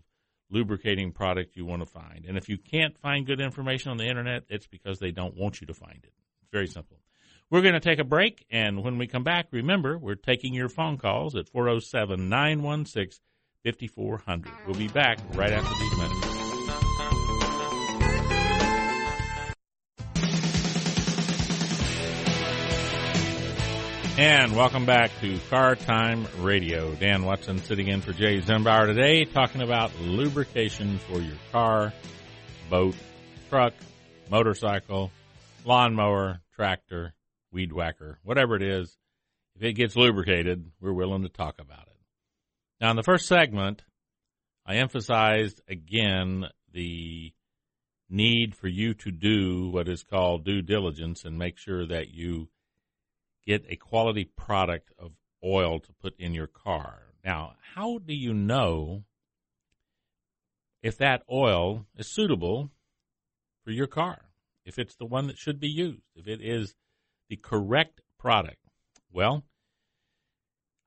lubricating 0.50 1.12
product 1.12 1.56
you 1.56 1.64
want 1.64 1.80
to 1.80 1.86
find. 1.86 2.26
And 2.28 2.36
if 2.36 2.50
you 2.50 2.58
can't 2.58 2.94
find 2.98 3.26
good 3.26 3.40
information 3.40 3.90
on 3.90 3.96
the 3.96 4.06
internet, 4.06 4.42
it's 4.50 4.66
because 4.66 4.98
they 4.98 5.12
don't 5.12 5.34
want 5.34 5.62
you 5.62 5.66
to 5.68 5.72
find 5.72 6.00
it. 6.04 6.12
It's 6.42 6.50
very 6.52 6.66
simple. 6.66 6.98
We're 7.48 7.62
going 7.62 7.72
to 7.72 7.80
take 7.80 8.00
a 8.00 8.04
break, 8.04 8.44
and 8.50 8.84
when 8.84 8.98
we 8.98 9.06
come 9.06 9.24
back, 9.24 9.46
remember, 9.50 9.96
we're 9.96 10.14
taking 10.14 10.52
your 10.52 10.68
phone 10.68 10.98
calls 10.98 11.34
at 11.34 11.48
407 11.48 12.28
916 12.28 13.18
5400. 13.64 14.52
We'll 14.66 14.76
be 14.76 14.88
back 14.88 15.16
right 15.32 15.52
after 15.52 15.74
these 15.78 15.96
minutes. 15.96 16.41
And 24.18 24.54
welcome 24.54 24.84
back 24.84 25.10
to 25.22 25.38
Car 25.48 25.74
Time 25.74 26.28
Radio. 26.40 26.94
Dan 26.96 27.24
Watson 27.24 27.56
sitting 27.56 27.88
in 27.88 28.02
for 28.02 28.12
Jay 28.12 28.42
Zimbauer 28.42 28.86
today, 28.86 29.24
talking 29.24 29.62
about 29.62 29.90
lubrication 30.00 30.98
for 30.98 31.18
your 31.18 31.38
car, 31.50 31.94
boat, 32.68 32.94
truck, 33.48 33.72
motorcycle, 34.30 35.10
lawnmower, 35.64 36.42
tractor, 36.54 37.14
weed 37.52 37.72
whacker, 37.72 38.18
whatever 38.22 38.54
it 38.54 38.62
is. 38.62 38.94
If 39.56 39.62
it 39.62 39.72
gets 39.72 39.96
lubricated, 39.96 40.70
we're 40.78 40.92
willing 40.92 41.22
to 41.22 41.30
talk 41.30 41.58
about 41.58 41.88
it. 41.88 41.96
Now, 42.82 42.90
in 42.90 42.96
the 42.96 43.02
first 43.02 43.26
segment, 43.26 43.82
I 44.66 44.74
emphasized 44.74 45.62
again 45.70 46.44
the 46.74 47.32
need 48.10 48.54
for 48.54 48.68
you 48.68 48.92
to 48.92 49.10
do 49.10 49.70
what 49.70 49.88
is 49.88 50.02
called 50.02 50.44
due 50.44 50.60
diligence 50.60 51.24
and 51.24 51.38
make 51.38 51.56
sure 51.56 51.86
that 51.86 52.10
you 52.12 52.48
get 53.46 53.64
a 53.68 53.76
quality 53.76 54.24
product 54.24 54.92
of 54.98 55.12
oil 55.44 55.80
to 55.80 55.92
put 56.00 56.18
in 56.18 56.34
your 56.34 56.46
car. 56.46 57.02
Now, 57.24 57.54
how 57.74 57.98
do 57.98 58.14
you 58.14 58.34
know 58.34 59.04
if 60.82 60.98
that 60.98 61.22
oil 61.30 61.86
is 61.96 62.08
suitable 62.08 62.70
for 63.64 63.70
your 63.70 63.86
car? 63.86 64.22
If 64.64 64.78
it's 64.78 64.94
the 64.94 65.06
one 65.06 65.26
that 65.26 65.38
should 65.38 65.58
be 65.58 65.68
used, 65.68 66.02
if 66.14 66.28
it 66.28 66.40
is 66.40 66.74
the 67.28 67.36
correct 67.36 68.00
product? 68.18 68.58
Well, 69.12 69.44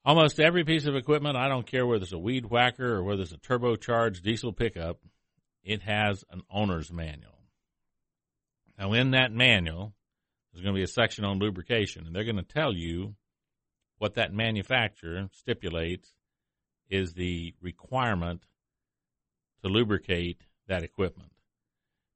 almost 0.05 0.39
every 0.39 0.63
piece 0.63 0.85
of 0.85 0.95
equipment, 0.95 1.35
I 1.35 1.49
don't 1.49 1.67
care 1.67 1.85
whether 1.85 2.03
it's 2.03 2.13
a 2.13 2.17
weed 2.17 2.45
whacker 2.45 2.95
or 2.95 3.03
whether 3.03 3.23
it's 3.23 3.33
a 3.33 3.37
turbocharged 3.37 4.21
diesel 4.21 4.53
pickup, 4.53 4.99
it 5.63 5.81
has 5.81 6.23
an 6.29 6.41
owner's 6.49 6.91
manual. 6.91 7.31
Now, 8.77 8.93
in 8.93 9.11
that 9.11 9.31
manual, 9.31 9.93
there's 10.55 10.63
going 10.63 10.73
to 10.73 10.79
be 10.79 10.83
a 10.83 10.87
section 10.87 11.25
on 11.25 11.37
lubrication, 11.37 12.07
and 12.07 12.15
they're 12.15 12.23
going 12.23 12.37
to 12.37 12.41
tell 12.41 12.73
you 12.73 13.15
what 13.97 14.13
that 14.13 14.33
manufacturer 14.33 15.27
stipulates 15.33 16.13
is 16.89 17.11
the 17.11 17.53
requirement 17.61 18.41
to 19.61 19.67
lubricate 19.67 20.39
that 20.69 20.83
equipment. 20.83 21.33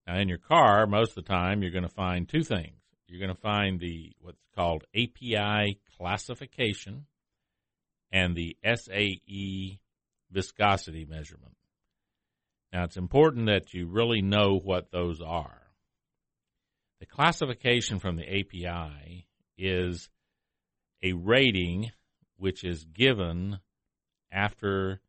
Now, 0.07 0.19
in 0.19 0.29
your 0.29 0.37
car, 0.37 0.87
most 0.87 1.17
of 1.17 1.25
the 1.25 1.29
time, 1.29 1.61
you're 1.61 1.71
going 1.73 1.83
to 1.83 1.89
find 1.89 2.29
two 2.29 2.43
things. 2.43 2.79
You're 3.07 3.19
going 3.19 3.35
to 3.35 3.41
find 3.41 3.77
the 3.77 4.13
what's 4.21 4.39
called 4.55 4.85
API 4.95 5.77
classification 5.97 7.07
and 8.09 8.37
the 8.37 8.55
SAE 8.63 9.79
viscosity 10.31 11.03
measurement. 11.03 11.57
Now, 12.71 12.85
it's 12.85 12.95
important 12.95 13.47
that 13.47 13.73
you 13.73 13.87
really 13.87 14.21
know 14.21 14.57
what 14.63 14.91
those 14.91 15.19
are. 15.19 15.58
Classification 17.19 17.99
from 17.99 18.15
the 18.15 18.23
API 18.23 19.27
is 19.57 20.07
a 21.03 21.11
rating 21.11 21.91
which 22.37 22.63
is 22.63 22.85
given 22.85 23.59
after 24.31 25.01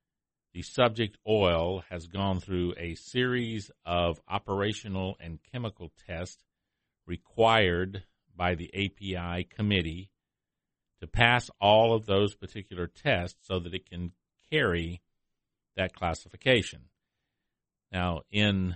the 0.52 0.62
subject 0.62 1.16
oil 1.24 1.84
has 1.88 2.08
gone 2.08 2.40
through 2.40 2.74
a 2.76 2.96
series 2.96 3.70
of 3.86 4.20
operational 4.26 5.16
and 5.20 5.38
chemical 5.52 5.92
tests 6.04 6.42
required 7.06 8.02
by 8.34 8.56
the 8.56 8.68
API 8.74 9.44
committee 9.44 10.10
to 10.98 11.06
pass 11.06 11.48
all 11.60 11.94
of 11.94 12.06
those 12.06 12.34
particular 12.34 12.88
tests 12.88 13.38
so 13.46 13.60
that 13.60 13.72
it 13.72 13.88
can 13.88 14.10
carry 14.50 15.00
that 15.76 15.94
classification. 15.94 16.86
Now, 17.92 18.22
in 18.32 18.74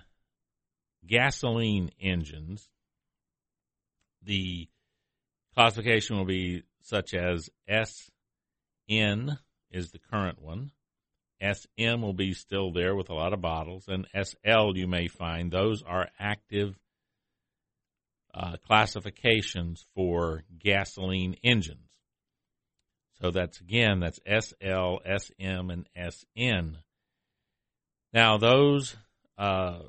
gasoline 1.05 1.91
engines, 2.01 2.71
the 4.25 4.69
classification 5.55 6.17
will 6.17 6.25
be 6.25 6.63
such 6.83 7.15
as 7.15 7.49
SN 7.69 9.39
is 9.71 9.91
the 9.91 9.99
current 10.11 10.41
one. 10.41 10.71
SM 11.41 12.01
will 12.01 12.15
be 12.15 12.33
still 12.33 12.73
there 12.73 12.95
with 12.95 13.11
a 13.11 13.15
lot 13.15 13.33
of 13.33 13.41
bottles, 13.41 13.89
and 13.89 14.07
SL 14.15 14.77
you 14.77 14.87
may 14.87 15.09
find 15.09 15.51
those 15.51 15.83
are 15.83 16.09
active 16.19 16.79
uh, 18.33 18.57
classifications 18.67 19.85
for 19.95 20.45
gasoline 20.59 21.37
engines. 21.43 21.91
So 23.21 23.31
that's 23.31 23.61
again 23.61 24.01
that's 24.01 24.21
SL, 24.27 24.97
SM, 25.05 25.71
and 25.71 25.87
SN. 25.97 26.79
Now 28.13 28.39
those 28.39 28.97
uh, 29.39 29.81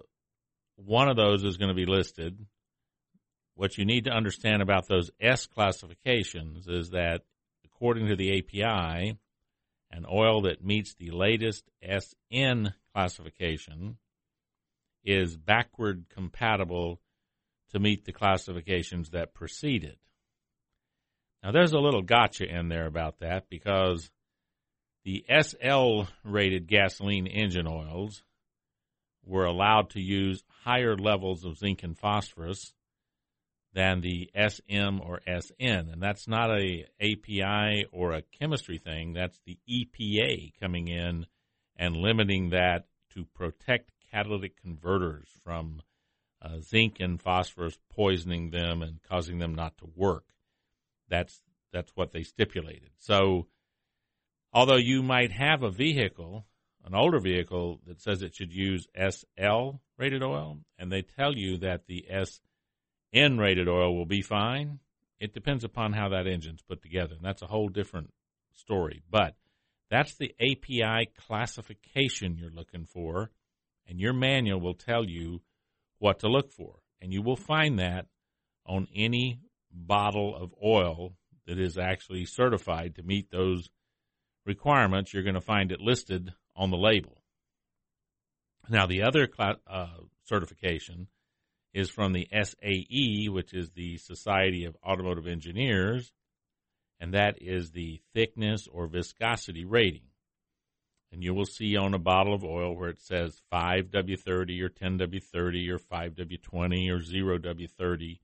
one 0.75 1.09
of 1.09 1.15
those 1.15 1.43
is 1.43 1.57
going 1.57 1.69
to 1.69 1.75
be 1.75 1.85
listed. 1.85 2.37
What 3.55 3.77
you 3.77 3.85
need 3.85 4.03
to 4.05 4.11
understand 4.11 4.61
about 4.61 4.87
those 4.87 5.11
S 5.19 5.47
classifications 5.47 6.67
is 6.67 6.89
that 6.89 7.21
according 7.63 8.07
to 8.07 8.15
the 8.15 8.37
API, 8.37 9.17
an 9.91 10.05
oil 10.11 10.41
that 10.41 10.63
meets 10.63 10.93
the 10.93 11.11
latest 11.11 11.63
SN 11.81 12.73
classification 12.93 13.97
is 15.05 15.37
backward 15.37 16.05
compatible 16.09 16.99
to 17.71 17.79
meet 17.79 18.05
the 18.05 18.11
classifications 18.11 19.11
that 19.11 19.33
preceded. 19.33 19.97
Now, 21.41 21.51
there's 21.51 21.73
a 21.73 21.79
little 21.79 22.01
gotcha 22.01 22.45
in 22.45 22.69
there 22.69 22.87
about 22.87 23.19
that 23.19 23.49
because 23.49 24.09
the 25.05 25.23
SL 25.29 26.11
rated 26.23 26.67
gasoline 26.67 27.27
engine 27.27 27.67
oils 27.67 28.23
were 29.23 29.45
allowed 29.45 29.91
to 29.91 30.01
use 30.01 30.43
higher 30.63 30.97
levels 30.97 31.45
of 31.45 31.57
zinc 31.57 31.83
and 31.83 31.97
phosphorus 31.97 32.73
than 33.75 33.99
the 33.99 34.31
SM 34.33 35.01
or 35.01 35.19
SN, 35.27 35.89
and 35.91 36.01
that's 36.01 36.29
not 36.29 36.49
a 36.49 36.85
API 37.01 37.85
or 37.91 38.13
a 38.13 38.21
chemistry 38.21 38.77
thing. 38.77 39.13
That's 39.13 39.39
the 39.45 39.59
EPA 39.69 40.53
coming 40.61 40.87
in 40.87 41.25
and 41.75 41.97
limiting 41.97 42.51
that 42.51 42.85
to 43.13 43.25
protect 43.35 43.91
catalytic 44.11 44.59
converters 44.61 45.27
from 45.43 45.81
uh, 46.41 46.59
zinc 46.61 47.01
and 47.01 47.21
phosphorus 47.21 47.77
poisoning 47.93 48.51
them 48.51 48.81
and 48.81 48.99
causing 49.09 49.39
them 49.39 49.53
not 49.53 49.77
to 49.79 49.89
work. 49.93 50.23
That's 51.09 51.41
that's 51.73 51.91
what 51.95 52.13
they 52.13 52.23
stipulated. 52.23 52.91
So, 52.99 53.47
although 54.53 54.77
you 54.77 55.03
might 55.03 55.33
have 55.33 55.63
a 55.63 55.69
vehicle, 55.69 56.45
an 56.85 56.95
older 56.95 57.19
vehicle 57.19 57.81
that 57.87 58.01
says 58.01 58.21
it 58.21 58.33
should 58.33 58.53
use 58.53 58.87
SL 58.97 59.71
rated 59.97 60.23
oil, 60.23 60.59
and 60.79 60.89
they 60.89 61.01
tell 61.01 61.35
you 61.35 61.57
that 61.57 61.87
the 61.87 62.05
S 62.09 62.39
N 63.15 63.37
rated 63.37 63.69
oil 63.69 63.95
will 63.95 64.05
be 64.05 64.21
fine. 64.21 64.79
It 65.21 65.33
depends 65.33 65.63
upon 65.63 65.93
how 65.93 66.09
that 66.09 66.27
engine's 66.27 66.61
put 66.61 66.81
together, 66.81 67.15
and 67.15 67.23
that's 67.23 67.41
a 67.41 67.47
whole 67.47 67.69
different 67.69 68.13
story. 68.53 69.01
But 69.09 69.35
that's 69.89 70.15
the 70.15 70.35
API 70.39 71.09
classification 71.25 72.37
you're 72.37 72.51
looking 72.51 72.85
for, 72.85 73.31
and 73.87 73.99
your 73.99 74.13
manual 74.13 74.59
will 74.59 74.73
tell 74.73 75.05
you 75.05 75.41
what 75.99 76.19
to 76.19 76.27
look 76.27 76.51
for. 76.51 76.79
And 77.01 77.13
you 77.13 77.21
will 77.21 77.37
find 77.37 77.79
that 77.79 78.07
on 78.65 78.87
any 78.93 79.39
bottle 79.71 80.35
of 80.35 80.53
oil 80.63 81.13
that 81.47 81.59
is 81.59 81.77
actually 81.77 82.25
certified 82.25 82.95
to 82.95 83.03
meet 83.03 83.31
those 83.31 83.69
requirements. 84.45 85.13
You're 85.13 85.23
going 85.23 85.35
to 85.35 85.41
find 85.41 85.71
it 85.71 85.79
listed 85.79 86.33
on 86.55 86.71
the 86.71 86.77
label. 86.77 87.21
Now, 88.67 88.87
the 88.87 89.03
other 89.03 89.29
uh, 89.39 89.87
certification 90.23 91.07
is 91.75 91.89
from 91.89 92.13
the 92.13 92.25
SAE, 92.31 93.27
which 93.27 93.53
is 93.53 93.69
the 93.71 93.97
Society 93.97 94.63
of 94.63 94.77
Automotive 94.81 95.27
Engineers, 95.27 96.09
and 97.01 97.13
that 97.13 97.35
is 97.41 97.71
the 97.71 97.99
thickness 98.13 98.65
or 98.71 98.87
viscosity 98.87 99.65
rating. 99.65 100.07
And 101.11 101.21
you 101.21 101.33
will 101.33 101.45
see 101.45 101.75
on 101.75 101.93
a 101.93 101.99
bottle 101.99 102.33
of 102.33 102.45
oil 102.45 102.75
where 102.75 102.89
it 102.89 103.01
says 103.01 103.41
5W30 103.53 104.61
or 104.61 104.69
10W30 104.69 105.69
or 105.69 105.77
5W20 105.77 106.89
or 106.89 106.99
0W30. 106.99 108.19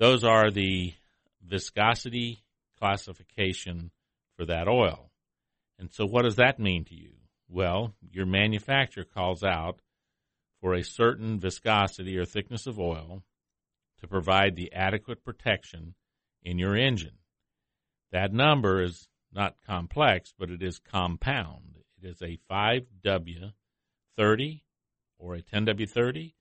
Those 0.00 0.24
are 0.24 0.50
the 0.50 0.92
viscosity 1.40 2.42
classification 2.80 3.92
for 4.36 4.44
that 4.46 4.66
oil. 4.66 5.12
And 5.78 5.88
so, 5.92 6.04
what 6.04 6.22
does 6.22 6.36
that 6.36 6.58
mean 6.58 6.84
to 6.86 6.94
you? 6.96 7.12
Well, 7.48 7.94
your 8.10 8.26
manufacturer 8.26 9.04
calls 9.04 9.44
out 9.44 9.80
for 10.60 10.74
a 10.74 10.82
certain 10.82 11.38
viscosity 11.38 12.16
or 12.16 12.24
thickness 12.24 12.66
of 12.66 12.78
oil 12.78 13.22
to 14.00 14.08
provide 14.08 14.56
the 14.56 14.72
adequate 14.72 15.24
protection 15.24 15.94
in 16.42 16.58
your 16.58 16.76
engine. 16.76 17.18
That 18.12 18.32
number 18.32 18.82
is 18.82 19.08
not 19.32 19.56
complex, 19.66 20.32
but 20.38 20.50
it 20.50 20.62
is 20.62 20.78
compound. 20.78 21.76
It 22.02 22.08
is 22.08 22.22
a 22.22 22.38
5W30 22.50 24.62
or 25.18 25.34
a 25.34 25.42
10W30. 25.42 26.34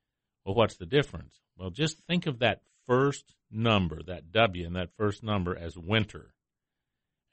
Well, 0.46 0.56
what's 0.56 0.78
the 0.78 0.86
difference? 0.86 1.42
Well, 1.58 1.72
just 1.72 1.98
think 2.08 2.28
of 2.28 2.40
that 2.40 2.62
first 2.86 3.36
number, 3.52 4.02
that 4.04 4.32
W 4.32 4.66
and 4.66 4.76
that 4.76 4.96
first 4.98 5.24
number, 5.24 5.58
as 5.58 5.78
winter. 5.78 6.34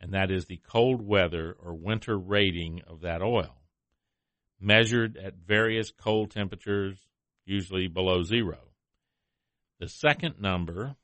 And 0.00 0.12
that 0.12 0.30
is 0.30 0.46
the 0.46 0.60
cold 0.68 1.06
weather 1.06 1.56
or 1.62 1.74
winter 1.74 2.18
rating 2.18 2.82
of 2.86 3.02
that 3.02 3.22
oil 3.22 3.63
measured 4.64 5.16
at 5.16 5.34
various 5.34 5.90
cold 5.90 6.30
temperatures, 6.30 6.96
usually 7.44 7.86
below 7.86 8.22
zero. 8.22 8.58
The 9.78 9.88
second 9.88 10.40
number 10.40 10.96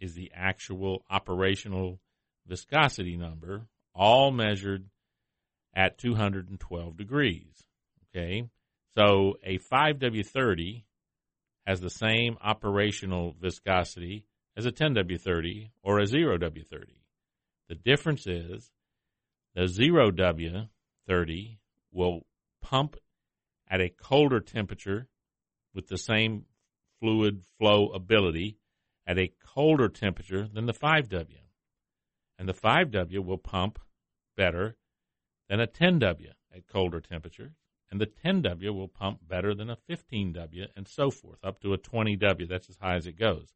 is 0.00 0.14
the 0.14 0.32
actual 0.34 1.04
operational 1.10 2.00
viscosity 2.46 3.16
number, 3.16 3.66
all 3.94 4.30
measured 4.30 4.86
at 5.74 5.98
212 5.98 6.96
degrees. 6.96 7.64
Okay, 8.08 8.48
so 8.96 9.34
a 9.44 9.58
5W30 9.58 10.84
has 11.66 11.80
the 11.80 11.90
same 11.90 12.36
operational 12.42 13.34
viscosity 13.40 14.24
as 14.56 14.66
a 14.66 14.72
10W30 14.72 15.70
or 15.82 16.00
a 16.00 16.06
0W30. 16.06 16.84
The 17.68 17.74
difference 17.74 18.26
is 18.26 18.70
the 19.54 19.62
0W30 19.62 21.58
will 21.92 22.26
pump 22.60 22.96
at 23.68 23.80
a 23.80 23.88
colder 23.88 24.40
temperature 24.40 25.08
with 25.74 25.88
the 25.88 25.98
same 25.98 26.44
fluid 27.00 27.42
flow 27.58 27.88
ability 27.88 28.58
at 29.06 29.18
a 29.18 29.32
colder 29.54 29.88
temperature 29.88 30.48
than 30.52 30.66
the 30.66 30.74
5W. 30.74 31.26
And 32.38 32.48
the 32.48 32.54
5W 32.54 33.24
will 33.24 33.38
pump 33.38 33.78
better 34.36 34.76
than 35.48 35.60
a 35.60 35.66
10W 35.66 36.32
at 36.54 36.66
colder 36.66 37.00
temperatures. 37.00 37.52
And 37.90 38.00
the 38.00 38.06
10W 38.06 38.72
will 38.74 38.88
pump 38.88 39.20
better 39.26 39.54
than 39.54 39.68
a 39.68 39.78
15W 39.88 40.66
and 40.76 40.86
so 40.86 41.10
forth, 41.10 41.38
up 41.42 41.60
to 41.60 41.72
a 41.72 41.78
20W. 41.78 42.48
That's 42.48 42.70
as 42.70 42.78
high 42.80 42.94
as 42.94 43.06
it 43.06 43.18
goes. 43.18 43.52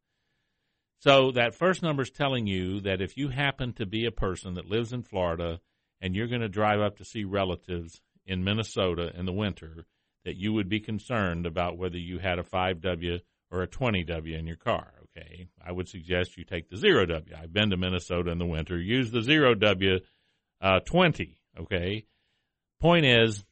So 0.99 1.31
that 1.33 1.55
first 1.55 1.83
number 1.83 2.03
is 2.03 2.11
telling 2.11 2.47
you 2.47 2.81
that 2.81 3.01
if 3.01 3.17
you 3.17 3.29
happen 3.29 3.75
to 3.75 3.87
be 3.87 4.07
a 4.07 4.11
person 4.11 4.55
that 4.55 4.69
lives 4.69 4.93
in 4.93 5.03
Florida 5.03 5.61
and 6.01 6.17
you're 6.17 6.29
going 6.29 6.41
to 6.41 6.49
drive 6.49 6.81
up 6.81 6.97
to 6.97 7.05
see 7.05 7.25
relatives 7.25 8.01
in 8.27 8.45
Minnesota 8.45 9.11
in 9.17 9.27
the 9.27 9.33
winter, 9.33 9.87
that 10.25 10.37
you 10.37 10.53
would 10.53 10.69
be 10.69 10.81
concerned 10.81 11.47
about 11.47 11.79
whether 11.79 11.99
you 11.99 12.19
had 12.19 12.39
a 12.39 12.43
5W 12.43 13.21
or 13.51 13.63
a 13.63 13.69
20W 13.69 14.39
in 14.39 14.47
your 14.47 14.57
car. 14.57 14.93
Okay, 15.17 15.47
I 15.65 15.71
would 15.71 15.89
suggest 15.89 16.37
you 16.37 16.45
take 16.45 16.69
the 16.69 16.77
0W. 16.77 17.41
I've 17.41 17.53
been 17.53 17.71
to 17.71 17.77
Minnesota 17.77 18.31
in 18.31 18.39
the 18.39 18.47
winter. 18.47 18.79
Use 18.79 19.11
the 19.11 19.21
0W 19.21 20.01
uh, 20.61 20.81
20. 20.81 21.39
Okay, 21.61 22.05
point 22.81 23.07
is, 23.07 23.45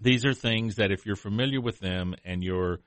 these 0.00 0.24
are 0.24 0.32
things 0.32 0.76
that 0.76 0.90
if 0.90 1.04
you're 1.04 1.16
familiar 1.16 1.60
with 1.60 1.80
them 1.80 2.14
and 2.24 2.42
your 2.42 2.80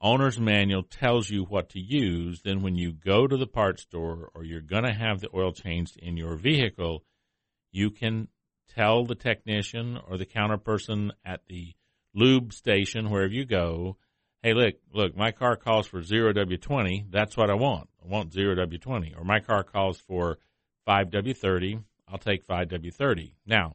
owner's 0.00 0.38
manual 0.38 0.82
tells 0.82 1.28
you 1.28 1.44
what 1.44 1.70
to 1.70 1.80
use, 1.80 2.42
then 2.42 2.62
when 2.62 2.74
you 2.74 2.92
go 2.92 3.26
to 3.26 3.36
the 3.36 3.46
parts 3.46 3.82
store 3.82 4.30
or 4.34 4.44
you're 4.44 4.60
going 4.60 4.84
to 4.84 4.92
have 4.92 5.20
the 5.20 5.28
oil 5.34 5.52
changed 5.52 5.98
in 5.98 6.16
your 6.16 6.36
vehicle, 6.36 7.04
you 7.72 7.90
can 7.90 8.28
tell 8.74 9.04
the 9.04 9.14
technician 9.14 9.98
or 10.08 10.16
the 10.16 10.26
counter 10.26 10.58
person 10.58 11.12
at 11.24 11.46
the 11.46 11.74
lube 12.14 12.52
station, 12.52 13.10
wherever 13.10 13.32
you 13.32 13.44
go, 13.44 13.96
hey, 14.42 14.54
look, 14.54 14.74
look, 14.92 15.16
my 15.16 15.32
car 15.32 15.56
calls 15.56 15.86
for 15.86 16.00
0W20. 16.00 17.10
That's 17.10 17.36
what 17.36 17.50
I 17.50 17.54
want. 17.54 17.88
I 18.02 18.08
want 18.08 18.32
0W20. 18.32 19.18
Or 19.18 19.24
my 19.24 19.40
car 19.40 19.62
calls 19.64 19.98
for 20.00 20.38
5W30. 20.86 21.82
I'll 22.08 22.18
take 22.18 22.46
5W30. 22.46 23.32
Now, 23.46 23.74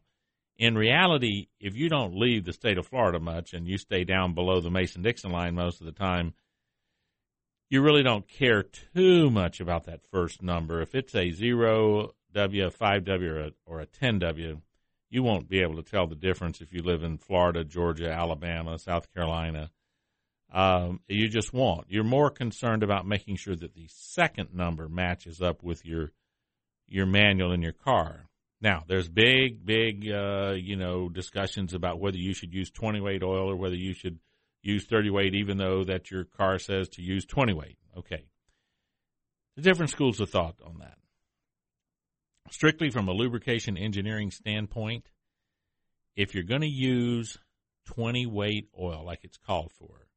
in 0.57 0.75
reality, 0.75 1.47
if 1.59 1.75
you 1.75 1.89
don't 1.89 2.15
leave 2.15 2.45
the 2.45 2.53
state 2.53 2.77
of 2.77 2.87
Florida 2.87 3.19
much 3.19 3.53
and 3.53 3.67
you 3.67 3.77
stay 3.77 4.03
down 4.03 4.33
below 4.33 4.61
the 4.61 4.69
Mason 4.69 5.01
Dixon 5.01 5.31
line 5.31 5.55
most 5.55 5.81
of 5.81 5.85
the 5.85 5.91
time, 5.91 6.33
you 7.69 7.81
really 7.81 8.03
don't 8.03 8.27
care 8.27 8.63
too 8.63 9.31
much 9.31 9.59
about 9.59 9.85
that 9.85 10.01
first 10.11 10.43
number. 10.43 10.81
If 10.81 10.93
it's 10.93 11.15
a 11.15 11.31
0W, 11.31 12.11
5W, 12.35 13.29
or 13.29 13.39
a, 13.39 13.51
or 13.65 13.79
a 13.81 13.87
10W, 13.87 14.61
you 15.13 15.21
won't 15.21 15.47
be 15.47 15.61
able 15.61 15.75
to 15.75 15.83
tell 15.83 16.07
the 16.07 16.15
difference 16.15 16.59
if 16.59 16.73
you 16.73 16.81
live 16.81 17.03
in 17.03 17.19
Florida, 17.19 17.63
Georgia, 17.63 18.11
Alabama, 18.11 18.79
South 18.79 19.13
Carolina. 19.13 19.69
Um, 20.51 21.01
you 21.07 21.29
just 21.29 21.53
won't. 21.53 21.85
You're 21.87 22.03
more 22.03 22.31
concerned 22.31 22.81
about 22.81 23.05
making 23.05 23.35
sure 23.35 23.55
that 23.55 23.75
the 23.75 23.87
second 23.89 24.55
number 24.55 24.89
matches 24.89 25.39
up 25.39 25.61
with 25.61 25.85
your 25.85 26.11
your 26.87 27.05
manual 27.05 27.53
in 27.53 27.61
your 27.61 27.73
car. 27.73 28.25
Now, 28.59 28.83
there's 28.87 29.07
big, 29.07 29.63
big, 29.63 30.09
uh, 30.09 30.53
you 30.57 30.75
know, 30.75 31.09
discussions 31.09 31.75
about 31.75 31.99
whether 31.99 32.17
you 32.17 32.33
should 32.33 32.53
use 32.53 32.71
20 32.71 32.99
weight 32.99 33.21
oil 33.23 33.49
or 33.49 33.55
whether 33.55 33.75
you 33.75 33.93
should 33.93 34.19
use 34.63 34.85
30 34.85 35.11
weight, 35.11 35.35
even 35.35 35.57
though 35.57 35.83
that 35.83 36.09
your 36.09 36.23
car 36.23 36.57
says 36.57 36.89
to 36.89 37.03
use 37.03 37.25
20 37.25 37.53
weight. 37.53 37.77
Okay, 37.95 38.25
the 39.55 39.61
different 39.61 39.91
schools 39.91 40.19
of 40.19 40.31
thought 40.31 40.55
on 40.65 40.79
that 40.79 40.97
strictly 42.49 42.89
from 42.89 43.07
a 43.07 43.13
lubrication 43.13 43.77
engineering 43.77 44.31
standpoint, 44.31 45.09
if 46.15 46.33
you're 46.33 46.43
going 46.43 46.61
to 46.61 46.67
use 46.67 47.37
20 47.85 48.25
weight 48.25 48.69
oil 48.79 49.03
like 49.05 49.19
it's 49.23 49.37
called 49.37 49.71
for, 49.77 50.07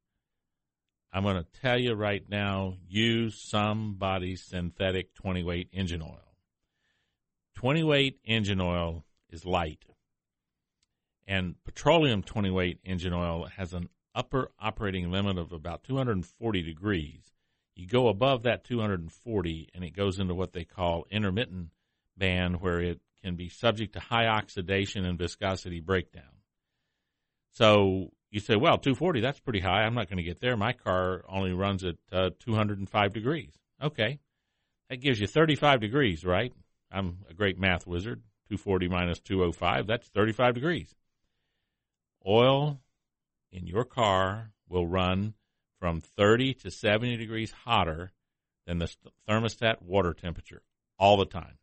I'm 1.11 1.23
going 1.23 1.37
to 1.37 1.61
tell 1.61 1.79
you 1.79 1.93
right 1.93 2.23
now 2.29 2.75
use 2.87 3.41
somebody's 3.41 4.43
synthetic 4.43 5.13
20 5.15 5.43
weight 5.43 5.69
engine 5.71 6.01
oil. 6.01 6.35
20 7.55 7.83
weight 7.83 8.19
engine 8.23 8.61
oil 8.61 9.03
is 9.31 9.43
light, 9.43 9.83
and 11.27 11.55
petroleum 11.65 12.21
20 12.21 12.51
weight 12.51 12.79
engine 12.85 13.13
oil 13.13 13.47
has 13.55 13.73
an 13.73 13.89
upper 14.13 14.51
operating 14.59 15.11
limit 15.11 15.37
of 15.39 15.51
about 15.51 15.83
240 15.83 16.61
degrees. 16.61 17.33
You 17.75 17.87
go 17.87 18.09
above 18.09 18.43
that 18.43 18.63
240, 18.63 19.69
and 19.73 19.83
it 19.83 19.95
goes 19.95 20.19
into 20.19 20.35
what 20.35 20.53
they 20.53 20.65
call 20.65 21.05
intermittent 21.09 21.69
band 22.17 22.61
where 22.61 22.81
it 22.81 22.99
can 23.23 23.35
be 23.35 23.49
subject 23.49 23.93
to 23.93 23.99
high 23.99 24.27
oxidation 24.27 25.05
and 25.05 25.17
viscosity 25.17 25.79
breakdown. 25.79 26.23
So 27.51 28.11
you 28.29 28.39
say, 28.39 28.55
well, 28.55 28.77
240, 28.77 29.21
that's 29.21 29.39
pretty 29.39 29.59
high. 29.59 29.83
I'm 29.83 29.95
not 29.95 30.09
going 30.09 30.17
to 30.17 30.23
get 30.23 30.39
there. 30.39 30.55
My 30.55 30.73
car 30.73 31.23
only 31.27 31.53
runs 31.53 31.83
at 31.83 31.95
uh, 32.11 32.29
205 32.39 33.13
degrees. 33.13 33.53
Okay. 33.81 34.19
That 34.89 35.01
gives 35.01 35.19
you 35.19 35.27
35 35.27 35.81
degrees, 35.81 36.23
right? 36.23 36.53
I'm 36.91 37.19
a 37.29 37.33
great 37.33 37.59
math 37.59 37.85
wizard. 37.85 38.21
240 38.49 38.87
minus 38.87 39.19
205, 39.19 39.87
that's 39.87 40.07
35 40.07 40.53
degrees. 40.53 40.95
Oil 42.25 42.79
in 43.51 43.67
your 43.67 43.83
car 43.83 44.51
will 44.69 44.87
run 44.87 45.33
from 45.79 45.99
30 45.99 46.53
to 46.53 46.71
70 46.71 47.17
degrees 47.17 47.51
hotter 47.65 48.11
than 48.65 48.79
the 48.79 48.89
thermostat 49.27 49.81
water 49.81 50.13
temperature 50.13 50.61
all 50.97 51.17
the 51.17 51.25
time 51.25 51.57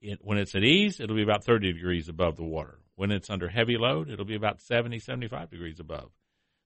it, 0.00 0.18
when 0.22 0.38
it's 0.38 0.54
at 0.54 0.64
ease, 0.64 1.00
it'll 1.00 1.16
be 1.16 1.22
about 1.22 1.44
30 1.44 1.72
degrees 1.72 2.08
above 2.08 2.36
the 2.36 2.44
water. 2.44 2.78
When 2.94 3.10
it's 3.10 3.30
under 3.30 3.48
heavy 3.48 3.76
load, 3.78 4.10
it'll 4.10 4.24
be 4.24 4.36
about 4.36 4.60
70, 4.60 4.98
75 4.98 5.50
degrees 5.50 5.80
above. 5.80 6.10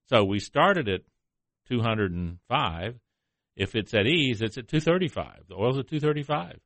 So 0.08 0.24
we 0.24 0.38
started 0.40 0.88
at 0.88 1.02
205. 1.68 3.00
If 3.56 3.74
it's 3.74 3.94
at 3.94 4.06
ease, 4.06 4.42
it's 4.42 4.58
at 4.58 4.68
235. 4.68 5.44
The 5.48 5.54
oil's 5.54 5.78
at 5.78 5.88
235. 5.88 6.58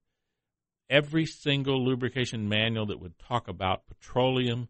Every 0.91 1.27
single 1.27 1.83
lubrication 1.85 2.49
manual 2.49 2.87
that 2.87 3.01
would 3.01 3.19
talk 3.19 3.49
about 3.49 3.87
petroleum 3.87 4.69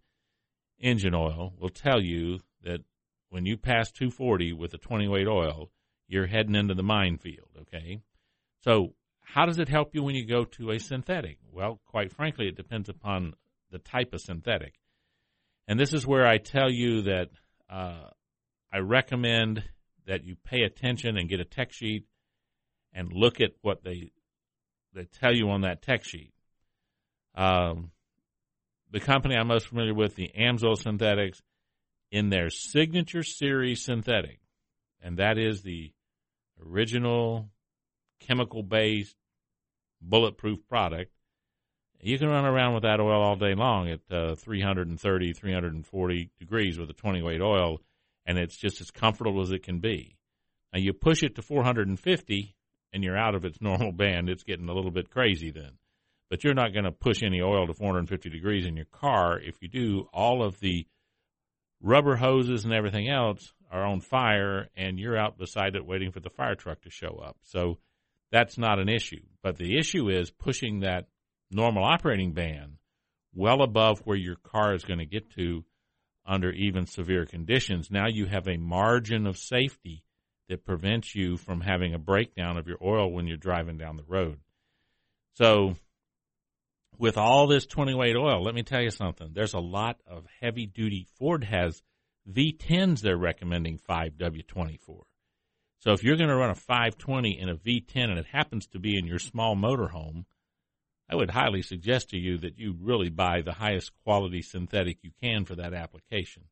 engine 0.81 1.15
oil 1.15 1.53
will 1.59 1.71
tell 1.71 2.01
you 2.01 2.41
that 2.63 2.81
when 3.31 3.47
you 3.47 3.57
pass 3.57 3.91
240 3.91 4.53
with 4.53 4.75
a 4.75 4.79
20 4.79 5.09
weight 5.09 5.27
oil, 5.27 5.71
you're 6.07 6.27
heading 6.27 6.55
into 6.55 6.75
the 6.75 6.83
minefield, 6.83 7.49
okay? 7.63 8.01
So 8.63 8.95
how 9.25 9.47
does 9.47 9.59
it 9.59 9.69
help 9.69 9.95
you 9.95 10.03
when 10.03 10.15
you 10.15 10.27
go 10.27 10.45
to 10.45 10.71
a 10.71 10.79
synthetic? 10.79 11.39
Well, 11.51 11.81
quite 11.87 12.13
frankly, 12.13 12.47
it 12.47 12.57
depends 12.57 12.89
upon 12.89 13.35
the 13.71 13.79
type 13.79 14.13
of 14.13 14.21
synthetic. 14.21 14.75
And 15.67 15.81
this 15.81 15.93
is 15.93 16.07
where 16.07 16.27
I 16.27 16.39
tell 16.39 16.71
you 16.71 17.03
that 17.03 17.31
uh, 17.69 18.11
I 18.73 18.79
recommend 18.79 19.65
that 20.07 20.25
you 20.25 20.37
pay 20.45 20.63
attention 20.63 21.17
and 21.17 21.29
get 21.29 21.41
a 21.41 21.45
tech 21.45 21.73
sheet 21.73 22.05
and 22.93 23.13
look 23.13 23.41
at 23.41 23.53
what 23.63 23.83
they 23.83 24.13
they 24.93 25.05
tell 25.05 25.35
you 25.35 25.51
on 25.51 25.63
that 25.63 25.83
tech 25.83 26.05
sheet. 26.05 26.33
Um, 27.35 27.91
the 28.93 29.01
company 29.01 29.35
I'm 29.35 29.49
most 29.49 29.67
familiar 29.67 29.95
with, 29.95 30.15
the 30.15 30.31
Amsoil 30.39 30.81
Synthetics, 30.81 31.43
in 32.13 32.29
their 32.29 32.49
signature 32.49 33.25
series 33.25 33.83
synthetic, 33.83 34.39
and 35.03 35.17
that 35.17 35.37
is 35.37 35.63
the 35.63 35.93
original 36.65 37.51
chemical 38.21 38.63
based 38.63 39.17
bulletproof 40.01 40.67
product. 40.69 41.13
You 42.01 42.19
can 42.19 42.29
run 42.29 42.45
around 42.45 42.75
with 42.75 42.83
that 42.83 43.01
oil 43.01 43.23
all 43.23 43.37
day 43.37 43.55
long 43.55 43.89
at 43.89 44.01
uh, 44.11 44.35
330, 44.35 45.33
340 45.33 46.31
degrees 46.39 46.79
with 46.79 46.91
a 46.91 46.93
20 46.93 47.23
weight 47.23 47.41
oil, 47.41 47.81
and 48.27 48.39
it's 48.39 48.57
just 48.57 48.81
as 48.81 48.91
comfortable 48.91 49.41
as 49.41 49.53
it 49.53 49.63
can 49.63 49.79
be. 49.79 50.19
Now, 50.73 50.81
you 50.81 50.93
push 50.93 51.23
it 51.23 51.37
to 51.37 51.43
450, 51.43 52.55
and 52.93 53.03
you're 53.03 53.17
out 53.17 53.35
of 53.35 53.45
its 53.45 53.61
normal 53.61 53.93
band. 53.93 54.29
It's 54.29 54.43
getting 54.43 54.69
a 54.69 54.75
little 54.75 54.91
bit 54.91 55.09
crazy 55.09 55.51
then. 55.51 55.79
But 56.29 56.43
you're 56.43 56.55
not 56.55 56.73
going 56.73 56.85
to 56.85 56.93
push 56.93 57.23
any 57.23 57.41
oil 57.41 57.67
to 57.67 57.75
450 57.75 58.29
degrees 58.29 58.67
in 58.67 58.77
your 58.77 58.87
car. 58.87 59.39
If 59.39 59.63
you 59.63 59.69
do, 59.69 60.09
all 60.13 60.43
of 60.43 60.61
the 60.61 60.87
rubber 61.81 62.17
hoses 62.17 62.65
and 62.65 62.73
everything 62.73 63.09
else 63.09 63.53
are 63.71 63.85
on 63.85 64.01
fire, 64.01 64.69
and 64.77 64.99
you're 64.99 65.17
out 65.17 65.39
beside 65.39 65.75
it 65.75 65.87
waiting 65.87 66.13
for 66.13 66.21
the 66.21 66.31
fire 66.31 66.55
truck 66.55 66.83
to 66.83 66.91
show 66.91 67.23
up. 67.25 67.37
So 67.43 67.79
that's 68.31 68.59
not 68.59 68.79
an 68.79 68.89
issue. 68.89 69.23
But 69.43 69.57
the 69.57 69.79
issue 69.79 70.09
is 70.09 70.31
pushing 70.31 70.81
that 70.81 71.07
normal 71.51 71.85
operating 71.85 72.33
band 72.33 72.79
well 73.35 73.63
above 73.63 74.01
where 74.01 74.17
your 74.17 74.37
car 74.37 74.75
is 74.75 74.85
going 74.85 75.01
to 75.01 75.07
get 75.07 75.31
to 75.37 75.65
under 76.27 76.51
even 76.51 76.87
severe 76.87 77.27
conditions. 77.27 77.91
Now 77.91 78.07
you 78.09 78.27
have 78.27 78.49
a 78.49 78.57
margin 78.57 79.27
of 79.27 79.37
safety 79.37 80.05
that 80.49 80.65
prevents 80.65 81.15
you 81.15 81.37
from 81.37 81.61
having 81.61 81.95
a 81.95 81.99
breakdown 81.99 82.57
of 82.57 82.67
your 82.67 82.79
oil 82.83 83.11
when 83.11 83.27
you're 83.27 83.37
driving 83.37 83.79
down 83.79 83.97
the 83.97 84.05
road. 84.05 84.39
So, 85.35 85.77
with 86.99 87.19
all 87.19 87.47
this 87.47 87.67
20 87.67 87.95
weight 87.95 88.17
oil, 88.17 88.43
let 88.43 88.55
me 88.55 88.63
tell 88.63 88.81
you 88.81 88.91
something. 88.91 89.31
There's 89.33 89.55
a 89.55 89.59
lot 89.59 90.01
of 90.07 90.27
heavy 90.41 90.67
duty. 90.67 91.07
Ford 91.19 91.45
has 91.45 91.83
V10s 92.31 93.01
they're 93.01 93.17
recommending 93.17 93.79
5W20 93.79 94.81
for. 94.81 95.05
So 95.85 95.93
if 95.93 96.03
you're 96.03 96.17
going 96.17 96.31
to 96.31 96.37
run 96.37 96.49
a 96.49 96.55
520 96.55 97.39
in 97.39 97.51
a 97.51 97.57
V10 97.57 98.09
and 98.09 98.19
it 98.19 98.25
happens 98.33 98.67
to 98.69 98.79
be 98.79 98.97
in 98.97 99.05
your 99.07 99.19
small 99.19 99.55
motorhome, 99.55 100.25
I 101.11 101.15
would 101.15 101.29
highly 101.29 101.61
suggest 101.61 102.09
to 102.09 102.17
you 102.17 102.39
that 102.39 102.59
you 102.59 102.75
really 102.81 103.11
buy 103.11 103.43
the 103.43 103.53
highest 103.53 103.93
quality 104.03 104.41
synthetic 104.41 104.97
you 105.03 105.11
can 105.21 105.45
for 105.45 105.57
that 105.57 105.75
application. 105.75 106.45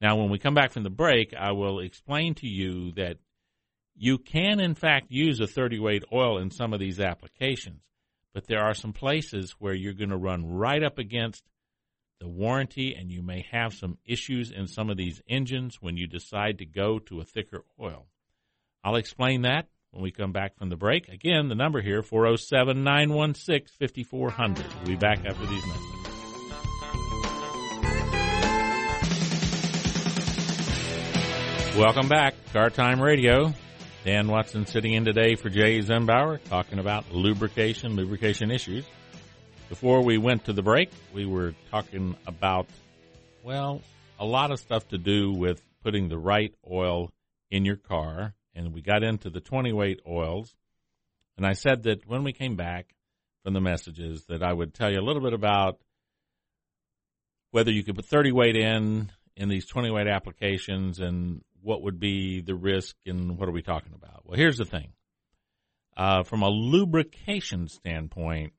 Now, 0.00 0.16
when 0.16 0.30
we 0.30 0.38
come 0.38 0.54
back 0.54 0.70
from 0.70 0.84
the 0.84 0.90
break, 0.90 1.34
I 1.38 1.52
will 1.52 1.80
explain 1.80 2.34
to 2.36 2.46
you 2.46 2.92
that 2.92 3.18
you 3.94 4.16
can, 4.16 4.58
in 4.58 4.74
fact, 4.74 5.10
use 5.10 5.38
a 5.40 5.46
30 5.46 5.78
weight 5.78 6.04
oil 6.10 6.38
in 6.38 6.50
some 6.50 6.72
of 6.72 6.80
these 6.80 6.98
applications, 6.98 7.82
but 8.32 8.46
there 8.46 8.64
are 8.64 8.74
some 8.74 8.94
places 8.94 9.54
where 9.58 9.74
you're 9.74 9.92
going 9.92 10.08
to 10.08 10.16
run 10.16 10.46
right 10.46 10.82
up 10.82 10.96
against 10.96 11.44
the 12.20 12.28
warranty 12.28 12.94
and 12.94 13.10
you 13.10 13.20
may 13.20 13.44
have 13.52 13.74
some 13.74 13.98
issues 14.06 14.50
in 14.50 14.66
some 14.66 14.88
of 14.88 14.96
these 14.96 15.20
engines 15.28 15.82
when 15.82 15.98
you 15.98 16.06
decide 16.06 16.56
to 16.56 16.64
go 16.64 16.98
to 16.98 17.20
a 17.20 17.24
thicker 17.24 17.62
oil. 17.78 18.06
I'll 18.86 18.94
explain 18.94 19.42
that 19.42 19.66
when 19.90 20.04
we 20.04 20.12
come 20.12 20.30
back 20.30 20.56
from 20.56 20.68
the 20.68 20.76
break. 20.76 21.08
Again, 21.08 21.48
the 21.48 21.56
number 21.56 21.80
here, 21.82 22.04
407 22.04 22.84
916 22.84 23.66
5400. 23.80 24.64
We'll 24.76 24.86
be 24.86 24.94
back 24.94 25.26
after 25.26 25.44
these 25.44 25.66
messages. 25.66 25.90
Welcome 31.76 32.08
back, 32.08 32.34
Car 32.52 32.70
Time 32.70 33.02
Radio. 33.02 33.52
Dan 34.04 34.28
Watson 34.28 34.66
sitting 34.66 34.92
in 34.92 35.04
today 35.04 35.34
for 35.34 35.50
Jay 35.50 35.80
Zembauer, 35.80 36.40
talking 36.44 36.78
about 36.78 37.10
lubrication, 37.10 37.96
lubrication 37.96 38.52
issues. 38.52 38.84
Before 39.68 40.04
we 40.04 40.16
went 40.16 40.44
to 40.44 40.52
the 40.52 40.62
break, 40.62 40.92
we 41.12 41.26
were 41.26 41.56
talking 41.72 42.14
about, 42.24 42.68
well, 43.42 43.82
a 44.20 44.24
lot 44.24 44.52
of 44.52 44.60
stuff 44.60 44.86
to 44.90 44.98
do 44.98 45.32
with 45.32 45.60
putting 45.82 46.08
the 46.08 46.18
right 46.18 46.54
oil 46.70 47.10
in 47.50 47.64
your 47.64 47.74
car. 47.74 48.32
And 48.56 48.72
we 48.72 48.80
got 48.80 49.04
into 49.04 49.30
the 49.30 49.40
20 49.40 49.72
weight 49.72 50.00
oils. 50.08 50.54
And 51.36 51.46
I 51.46 51.52
said 51.52 51.84
that 51.84 52.06
when 52.06 52.24
we 52.24 52.32
came 52.32 52.56
back 52.56 52.94
from 53.44 53.52
the 53.52 53.60
messages 53.60 54.24
that 54.28 54.42
I 54.42 54.52
would 54.52 54.74
tell 54.74 54.90
you 54.90 54.98
a 54.98 55.04
little 55.04 55.22
bit 55.22 55.34
about 55.34 55.78
whether 57.52 57.70
you 57.70 57.84
could 57.84 57.94
put 57.94 58.06
30 58.06 58.32
weight 58.32 58.56
in 58.56 59.12
in 59.36 59.48
these 59.48 59.66
20 59.66 59.90
weight 59.90 60.08
applications 60.08 60.98
and 60.98 61.42
what 61.62 61.82
would 61.82 62.00
be 62.00 62.40
the 62.40 62.54
risk 62.54 62.96
and 63.06 63.38
what 63.38 63.48
are 63.48 63.52
we 63.52 63.62
talking 63.62 63.92
about? 63.94 64.22
Well, 64.24 64.38
here's 64.38 64.56
the 64.56 64.64
thing. 64.64 64.92
Uh, 65.96 66.22
from 66.22 66.42
a 66.42 66.48
lubrication 66.48 67.68
standpoint, 67.68 68.52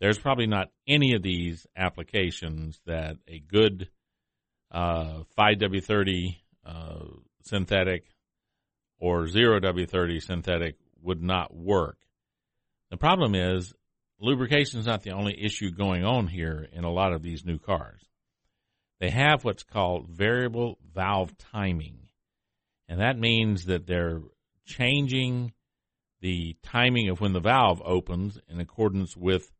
there's 0.00 0.18
probably 0.18 0.46
not 0.46 0.70
any 0.86 1.14
of 1.14 1.22
these 1.22 1.66
applications 1.76 2.80
that 2.86 3.16
a 3.28 3.38
good 3.38 3.88
uh, 4.70 5.22
5W30 5.38 6.36
uh, 6.66 6.98
synthetic 7.42 8.04
or 8.98 9.24
0W30 9.24 10.22
synthetic 10.22 10.76
would 11.02 11.22
not 11.22 11.54
work. 11.54 11.98
The 12.90 12.96
problem 12.96 13.34
is 13.34 13.72
lubrication 14.20 14.80
is 14.80 14.86
not 14.86 15.02
the 15.02 15.12
only 15.12 15.36
issue 15.42 15.70
going 15.70 16.04
on 16.04 16.28
here 16.28 16.68
in 16.72 16.84
a 16.84 16.92
lot 16.92 17.12
of 17.12 17.22
these 17.22 17.44
new 17.44 17.58
cars 17.58 18.00
they 19.04 19.10
have 19.10 19.44
what's 19.44 19.62
called 19.62 20.08
variable 20.08 20.78
valve 20.94 21.36
timing. 21.36 22.08
And 22.88 23.00
that 23.00 23.18
means 23.18 23.66
that 23.66 23.86
they're 23.86 24.22
changing 24.64 25.52
the 26.20 26.56
timing 26.62 27.10
of 27.10 27.20
when 27.20 27.34
the 27.34 27.40
valve 27.40 27.82
opens 27.84 28.38
in 28.48 28.60
accordance 28.60 29.16
with 29.16 29.52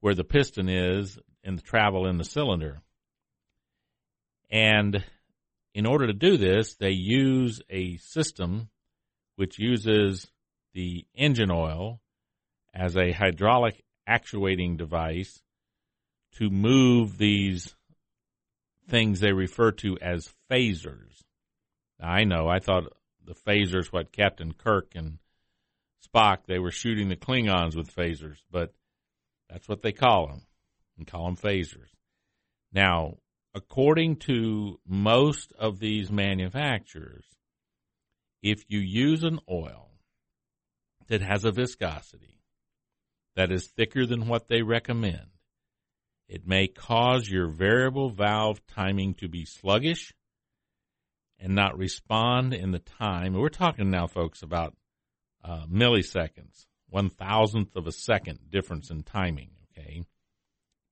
where 0.00 0.14
the 0.14 0.22
piston 0.22 0.68
is 0.68 1.18
in 1.42 1.56
the 1.56 1.62
travel 1.62 2.06
in 2.06 2.18
the 2.18 2.24
cylinder. 2.24 2.80
And 4.50 5.04
in 5.78 5.86
order 5.86 6.08
to 6.08 6.12
do 6.12 6.36
this, 6.36 6.74
they 6.74 6.90
use 6.90 7.62
a 7.70 7.98
system 7.98 8.68
which 9.36 9.60
uses 9.60 10.26
the 10.74 11.06
engine 11.14 11.52
oil 11.52 12.00
as 12.74 12.96
a 12.96 13.12
hydraulic 13.12 13.84
actuating 14.04 14.76
device 14.76 15.40
to 16.32 16.50
move 16.50 17.16
these 17.16 17.76
things 18.88 19.20
they 19.20 19.30
refer 19.30 19.70
to 19.70 19.96
as 20.02 20.34
phasers. 20.50 21.22
I 22.00 22.24
know, 22.24 22.48
I 22.48 22.58
thought 22.58 22.92
the 23.24 23.36
phasers, 23.36 23.92
what 23.92 24.10
Captain 24.10 24.54
Kirk 24.54 24.96
and 24.96 25.18
Spock, 26.04 26.38
they 26.48 26.58
were 26.58 26.72
shooting 26.72 27.08
the 27.08 27.14
Klingons 27.14 27.76
with 27.76 27.94
phasers, 27.94 28.38
but 28.50 28.74
that's 29.48 29.68
what 29.68 29.82
they 29.82 29.92
call 29.92 30.26
them, 30.26 30.42
and 30.96 31.06
call 31.06 31.26
them 31.26 31.36
phasers. 31.36 31.90
Now, 32.72 33.18
according 33.58 34.14
to 34.14 34.78
most 34.86 35.52
of 35.58 35.80
these 35.80 36.12
manufacturers, 36.12 37.24
if 38.40 38.64
you 38.68 38.78
use 38.78 39.24
an 39.24 39.40
oil 39.50 39.90
that 41.08 41.20
has 41.20 41.44
a 41.44 41.50
viscosity 41.50 42.40
that 43.34 43.50
is 43.50 43.66
thicker 43.66 44.06
than 44.06 44.28
what 44.28 44.46
they 44.46 44.62
recommend, 44.62 45.26
it 46.28 46.46
may 46.46 46.68
cause 46.68 47.28
your 47.28 47.48
variable 47.48 48.10
valve 48.10 48.60
timing 48.68 49.14
to 49.14 49.28
be 49.28 49.44
sluggish 49.44 50.12
and 51.40 51.52
not 51.56 51.76
respond 51.76 52.54
in 52.54 52.70
the 52.70 52.78
time. 52.78 53.32
We're 53.32 53.48
talking 53.48 53.90
now, 53.90 54.06
folks, 54.06 54.42
about 54.42 54.76
uh, 55.42 55.66
milliseconds, 55.66 56.66
one 56.88 57.10
thousandth 57.10 57.74
of 57.74 57.88
a 57.88 57.92
second 57.92 58.38
difference 58.50 58.88
in 58.90 59.02
timing, 59.02 59.50
okay? 59.72 60.04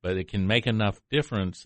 But 0.03 0.17
it 0.17 0.29
can 0.29 0.49
make 0.49 0.67
enough 0.67 0.99
difference 1.11 1.65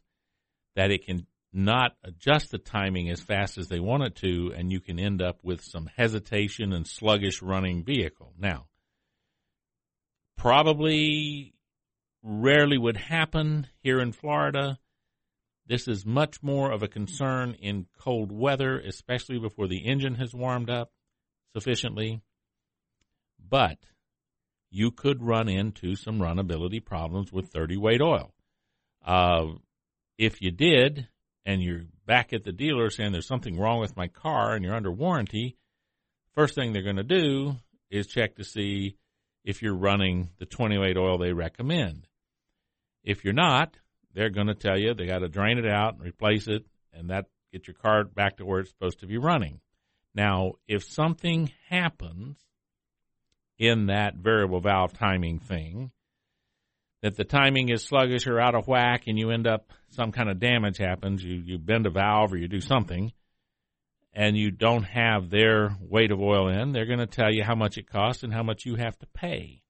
that 0.81 0.91
it 0.91 1.05
can 1.05 1.27
not 1.53 1.93
adjust 2.03 2.51
the 2.51 2.57
timing 2.57 3.11
as 3.11 3.21
fast 3.21 3.59
as 3.59 3.69
they 3.69 3.81
want 3.81 4.03
it 4.03 4.17
to, 4.17 4.51
and 4.57 4.73
you 4.73 4.81
can 4.81 4.99
end 4.99 5.21
up 5.21 5.37
with 5.43 5.63
some 5.63 5.91
hesitation 5.95 6.73
and 6.73 6.87
sluggish 6.87 7.43
running 7.43 7.85
vehicle. 7.85 8.33
Now, 8.39 8.65
probably 10.39 11.53
rarely 12.23 12.79
would 12.79 12.97
happen 12.97 13.67
here 13.83 14.01
in 14.01 14.13
Florida. 14.13 14.79
This 15.67 15.87
is 15.87 16.07
much 16.07 16.43
more 16.43 16.73
of 16.73 16.83
a 16.83 16.89
concern 16.89 17.59
in 17.61 17.85
cold 17.99 18.33
weather, 18.33 18.79
especially 18.79 19.39
before 19.39 19.69
the 19.69 19.85
engine 19.85 20.15
has 20.15 20.33
warmed 20.33 20.71
up 20.71 20.91
sufficiently. 21.53 22.23
But 23.39 23.77
you 24.71 24.93
could 24.93 25.23
run 25.23 25.51
into 25.51 25.95
some 25.95 26.21
runability 26.21 26.83
problems 26.83 27.31
with 27.31 27.53
30 27.53 27.77
weight 27.77 28.01
oil. 28.01 28.33
Uh, 29.05 29.47
if 30.21 30.43
you 30.43 30.51
did, 30.51 31.09
and 31.47 31.63
you're 31.63 31.87
back 32.05 32.35
at 32.35 32.45
the 32.45 32.53
dealer 32.53 32.91
saying 32.91 33.11
there's 33.11 33.27
something 33.27 33.59
wrong 33.59 33.81
with 33.81 33.97
my 33.97 34.07
car 34.07 34.55
and 34.55 34.63
you're 34.63 34.75
under 34.75 34.93
warranty, 34.93 35.57
first 36.35 36.55
thing 36.55 36.75
they're 36.75 36.83
going 36.83 36.97
to 36.97 37.03
do 37.03 37.57
is 37.91 38.07
check 38.07 38.37
to 38.37 38.45
see 38.45 38.99
if 39.47 39.63
you're 39.63 39.75
running 39.75 40.29
the 40.39 40.45
20 40.45 40.77
weight 40.77 40.99
oil 40.99 41.17
they 41.17 41.33
recommend. 41.33 42.07
If 43.03 43.25
you're 43.25 43.33
not, 43.33 43.79
they're 44.13 44.29
going 44.29 44.49
to 44.49 44.55
tell 44.55 44.79
you 44.79 44.93
they 44.93 45.07
got 45.07 45.21
to 45.21 45.29
drain 45.29 45.57
it 45.57 45.67
out 45.67 45.95
and 45.95 46.05
replace 46.05 46.49
it, 46.49 46.67
and 46.93 47.09
that 47.09 47.25
get 47.51 47.67
your 47.67 47.75
car 47.75 48.05
back 48.05 48.37
to 48.37 48.45
where 48.45 48.61
it's 48.61 48.69
supposed 48.69 49.01
to 49.01 49.07
be 49.07 49.17
running. 49.17 49.61
Now, 50.15 50.53
if 50.69 50.85
something 50.85 51.51
happens 51.71 52.37
in 53.57 53.87
that 53.87 54.17
variable 54.17 54.61
valve 54.61 54.93
timing 54.93 55.39
thing, 55.39 55.93
that 57.03 57.17
the 57.17 57.25
timing 57.25 57.71
is 57.71 57.85
sluggish 57.85 58.27
or 58.27 58.41
out 58.41 58.55
of 58.55 58.69
whack 58.69 59.05
and 59.07 59.19
you 59.19 59.31
end 59.31 59.47
up 59.47 59.73
some 59.91 60.13
kind 60.13 60.29
of 60.29 60.39
damage 60.39 60.79
happens, 60.79 61.23
you, 61.25 61.43
you 61.45 61.59
bend 61.59 61.87
a 61.87 61.91
valve 61.91 62.33
or 62.33 62.37
you 62.37 62.49
do 62.49 62.61
something, 62.61 63.13
and 64.13 64.37
you 64.37 64.51
don't 64.51 64.85
have 64.85 65.31
their 65.31 65.77
weight 65.81 66.11
of 66.11 66.21
oil 66.21 66.49
in, 66.49 66.73
they're 66.73 66.87
going 66.87 66.99
to 66.99 67.07
tell 67.07 67.33
you 67.33 67.43
how 67.43 67.55
much 67.55 67.79
it 67.79 67.89
costs 67.89 68.23
and 68.23 68.33
how 68.33 68.43
much 68.43 68.65
you 68.67 68.77
have 68.77 68.99
to 68.99 69.07
pay. 69.07 69.63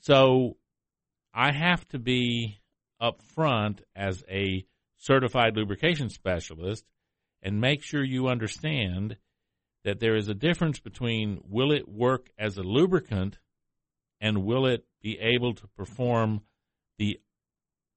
So 0.00 0.56
I 1.34 1.52
have 1.52 1.86
to 1.88 1.98
be 1.98 2.58
upfront 3.00 3.80
as 3.94 4.24
a 4.30 4.64
certified 4.96 5.56
lubrication 5.56 6.08
specialist 6.08 6.84
and 7.42 7.60
make 7.60 7.82
sure 7.82 8.02
you 8.02 8.28
understand 8.28 9.16
that 9.84 10.00
there 10.00 10.16
is 10.16 10.28
a 10.28 10.34
difference 10.34 10.80
between 10.80 11.40
will 11.48 11.72
it 11.72 11.88
work 11.88 12.30
as 12.38 12.56
a 12.56 12.62
lubricant 12.62 13.38
and 14.20 14.44
will 14.44 14.66
it 14.66 14.84
be 15.02 15.18
able 15.20 15.54
to 15.54 15.66
perform 15.68 16.40
the 16.98 17.20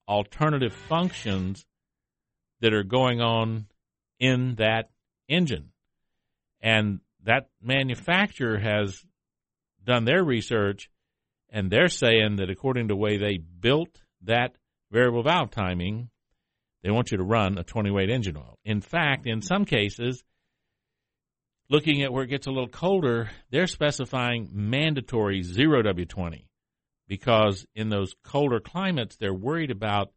alternative 0.08 0.74
functions 0.74 1.66
that 2.62 2.74
are 2.74 2.84
going 2.84 3.22
on 3.22 3.68
in 4.20 4.56
that 4.56 4.90
engine. 5.28 5.72
And 6.62 7.00
that 7.24 7.50
manufacturer 7.62 8.58
has 8.58 9.04
done 9.86 10.06
their 10.06 10.24
research 10.24 10.90
and 11.52 11.72
they're 11.72 11.88
saying 11.88 12.36
that 12.38 12.50
according 12.50 12.88
to 12.88 12.94
the 12.94 12.98
way 12.98 13.18
they 13.18 13.38
built 13.38 14.02
that 14.24 14.56
variable 14.92 15.24
valve 15.24 15.50
timing, 15.50 16.10
they 16.84 16.92
want 16.92 17.12
you 17.12 17.18
to 17.18 17.24
run 17.24 17.58
a 17.58 17.64
20 17.64 17.92
weight 17.92 18.10
engine 18.10 18.38
oil. 18.38 18.58
In 18.64 18.82
fact, 18.82 19.26
in 19.26 19.42
some 19.42 19.66
cases, 19.66 20.24
looking 21.70 22.02
at 22.02 22.12
where 22.12 22.24
it 22.24 22.30
gets 22.30 22.48
a 22.48 22.52
little 22.52 22.68
colder, 22.68 23.30
they're 23.52 23.68
specifying 23.68 24.50
mandatory 24.52 25.42
0W20 25.42 26.46
because 27.08 27.66
in 27.76 27.90
those 27.90 28.14
colder 28.24 28.60
climates, 28.60 29.16
they're 29.16 29.34
worried 29.34 29.72
about 29.72 30.12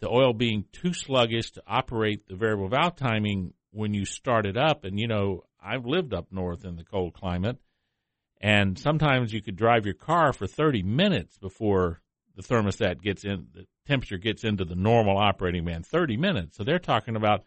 the 0.00 0.08
oil 0.08 0.32
being 0.32 0.64
too 0.72 0.92
sluggish 0.92 1.52
to 1.52 1.62
operate 1.66 2.26
the 2.26 2.36
variable 2.36 2.68
valve 2.68 2.96
timing 2.96 3.54
when 3.70 3.94
you 3.94 4.04
start 4.04 4.46
it 4.46 4.56
up. 4.56 4.84
And, 4.84 4.98
you 4.98 5.06
know, 5.06 5.44
I've 5.62 5.86
lived 5.86 6.12
up 6.12 6.26
north 6.30 6.64
in 6.64 6.76
the 6.76 6.84
cold 6.84 7.14
climate 7.14 7.58
and 8.42 8.76
sometimes 8.76 9.32
you 9.32 9.40
could 9.40 9.56
drive 9.56 9.86
your 9.86 9.94
car 9.94 10.32
for 10.32 10.48
30 10.48 10.82
minutes 10.82 11.38
before 11.38 12.00
the 12.34 12.42
thermostat 12.42 13.00
gets 13.00 13.24
in, 13.24 13.46
the 13.54 13.66
temperature 13.86 14.18
gets 14.18 14.42
into 14.42 14.64
the 14.64 14.74
normal 14.74 15.16
operating 15.16 15.64
band. 15.64 15.86
30 15.86 16.16
minutes. 16.16 16.56
So 16.56 16.64
they're 16.64 16.80
talking 16.80 17.14
about 17.14 17.44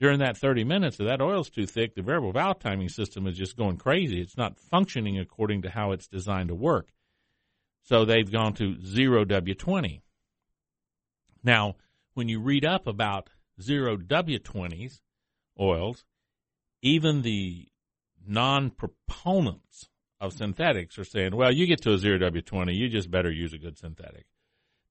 during 0.00 0.20
that 0.20 0.38
30 0.38 0.64
minutes, 0.64 0.98
if 0.98 1.06
that 1.06 1.20
oil's 1.20 1.50
too 1.50 1.66
thick, 1.66 1.94
the 1.94 2.02
variable 2.02 2.32
valve 2.32 2.58
timing 2.58 2.88
system 2.88 3.26
is 3.26 3.36
just 3.36 3.56
going 3.56 3.76
crazy. 3.76 4.20
It's 4.20 4.36
not 4.36 4.58
functioning 4.58 5.18
according 5.18 5.62
to 5.62 5.70
how 5.70 5.92
it's 5.92 6.08
designed 6.08 6.48
to 6.48 6.54
work. 6.54 6.88
So 7.82 8.04
they've 8.04 8.30
gone 8.30 8.54
to 8.54 8.80
zero 8.84 9.24
W20. 9.24 10.00
Now, 11.44 11.76
when 12.14 12.28
you 12.28 12.40
read 12.40 12.64
up 12.64 12.86
about 12.86 13.28
zero 13.60 13.96
W20s 13.96 15.00
oils, 15.58 16.04
even 16.82 17.20
the 17.22 17.68
non 18.26 18.70
proponents 18.70 19.88
of 20.18 20.32
synthetics 20.32 20.98
are 20.98 21.04
saying, 21.04 21.36
well, 21.36 21.52
you 21.52 21.66
get 21.66 21.82
to 21.82 21.92
a 21.92 21.98
zero 21.98 22.18
W20, 22.18 22.74
you 22.74 22.88
just 22.88 23.10
better 23.10 23.30
use 23.30 23.52
a 23.52 23.58
good 23.58 23.78
synthetic. 23.78 24.26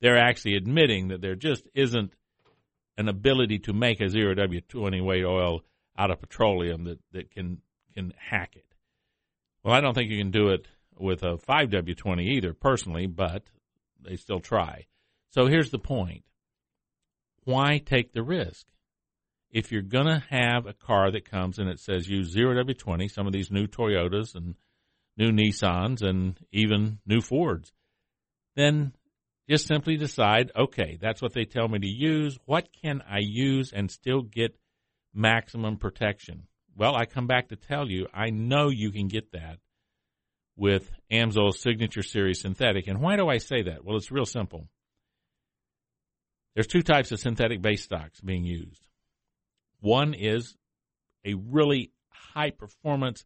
They're 0.01 0.17
actually 0.17 0.55
admitting 0.55 1.09
that 1.09 1.21
there 1.21 1.35
just 1.35 1.67
isn't 1.73 2.13
an 2.99 3.07
ability 3.07 3.57
to 3.59 3.71
make 3.71 4.01
a 4.01 4.09
zero 4.09 4.35
W20 4.35 5.03
weight 5.03 5.23
oil 5.23 5.61
out 5.97 6.11
of 6.11 6.19
petroleum 6.19 6.83
that, 6.83 6.99
that 7.13 7.31
can, 7.31 7.59
can 7.95 8.13
hack 8.17 8.57
it. 8.57 8.65
Well, 9.63 9.73
I 9.73 9.79
don't 9.79 9.93
think 9.93 10.11
you 10.11 10.17
can 10.17 10.31
do 10.31 10.49
it 10.49 10.67
with 10.97 11.23
a 11.23 11.37
5W20 11.37 12.27
either, 12.27 12.53
personally, 12.53 13.07
but 13.07 13.43
they 14.01 14.17
still 14.17 14.41
try. 14.41 14.85
So 15.31 15.47
here's 15.47 15.71
the 15.71 15.79
point 15.79 16.23
why 17.45 17.77
take 17.77 18.11
the 18.11 18.21
risk? 18.21 18.67
If 19.49 19.71
you're 19.71 19.81
going 19.81 20.05
to 20.05 20.23
have 20.29 20.67
a 20.67 20.73
car 20.73 21.09
that 21.09 21.29
comes 21.29 21.57
and 21.57 21.69
it 21.69 21.79
says 21.79 22.07
use 22.07 22.35
0W20, 22.35 23.09
some 23.09 23.25
of 23.25 23.33
these 23.33 23.49
new 23.49 23.65
Toyotas 23.65 24.35
and 24.35 24.55
new 25.17 25.31
Nissans 25.31 26.03
and 26.03 26.37
even 26.51 26.99
new 27.07 27.21
Fords, 27.21 27.71
then 28.55 28.93
just 29.49 29.67
simply 29.67 29.97
decide, 29.97 30.51
okay, 30.55 30.97
that's 31.01 31.21
what 31.21 31.33
they 31.33 31.45
tell 31.45 31.67
me 31.67 31.79
to 31.79 31.87
use. 31.87 32.37
What 32.45 32.67
can 32.81 33.01
I 33.09 33.19
use 33.19 33.73
and 33.73 33.89
still 33.89 34.21
get 34.21 34.55
maximum 35.13 35.77
protection? 35.77 36.43
Well, 36.75 36.95
I 36.95 37.05
come 37.05 37.25
back 37.25 37.49
to 37.49 37.55
tell 37.55 37.89
you, 37.89 38.07
I 38.13 38.29
know 38.29 38.69
you 38.69 38.91
can 38.91 39.07
get 39.07 39.31
that 39.31 39.57
with 40.55 40.91
Amsoil's 41.11 41.61
Signature 41.61 42.03
Series 42.03 42.41
synthetic. 42.41 42.87
And 42.87 43.01
why 43.01 43.15
do 43.15 43.27
I 43.27 43.39
say 43.39 43.63
that? 43.63 43.83
Well, 43.83 43.97
it's 43.97 44.11
real 44.11 44.25
simple. 44.25 44.67
There's 46.53 46.67
two 46.67 46.83
types 46.83 47.11
of 47.11 47.19
synthetic 47.19 47.61
base 47.61 47.83
stocks 47.83 48.21
being 48.21 48.43
used. 48.43 48.85
One 49.79 50.13
is 50.13 50.55
a 51.25 51.33
really 51.33 51.91
high 52.09 52.51
performance, 52.51 53.25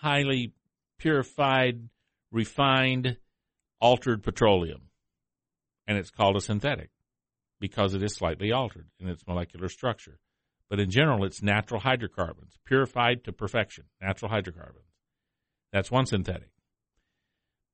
highly 0.00 0.52
purified, 0.98 1.88
refined, 2.30 3.16
altered 3.80 4.22
petroleum. 4.22 4.82
And 5.86 5.98
it's 5.98 6.10
called 6.10 6.36
a 6.36 6.40
synthetic 6.40 6.90
because 7.60 7.94
it 7.94 8.02
is 8.02 8.14
slightly 8.14 8.52
altered 8.52 8.88
in 8.98 9.08
its 9.08 9.26
molecular 9.26 9.68
structure. 9.68 10.18
But 10.68 10.80
in 10.80 10.90
general, 10.90 11.24
it's 11.24 11.42
natural 11.42 11.80
hydrocarbons, 11.80 12.54
purified 12.64 13.24
to 13.24 13.32
perfection, 13.32 13.84
natural 14.00 14.30
hydrocarbons. 14.30 14.84
That's 15.72 15.90
one 15.90 16.06
synthetic. 16.06 16.50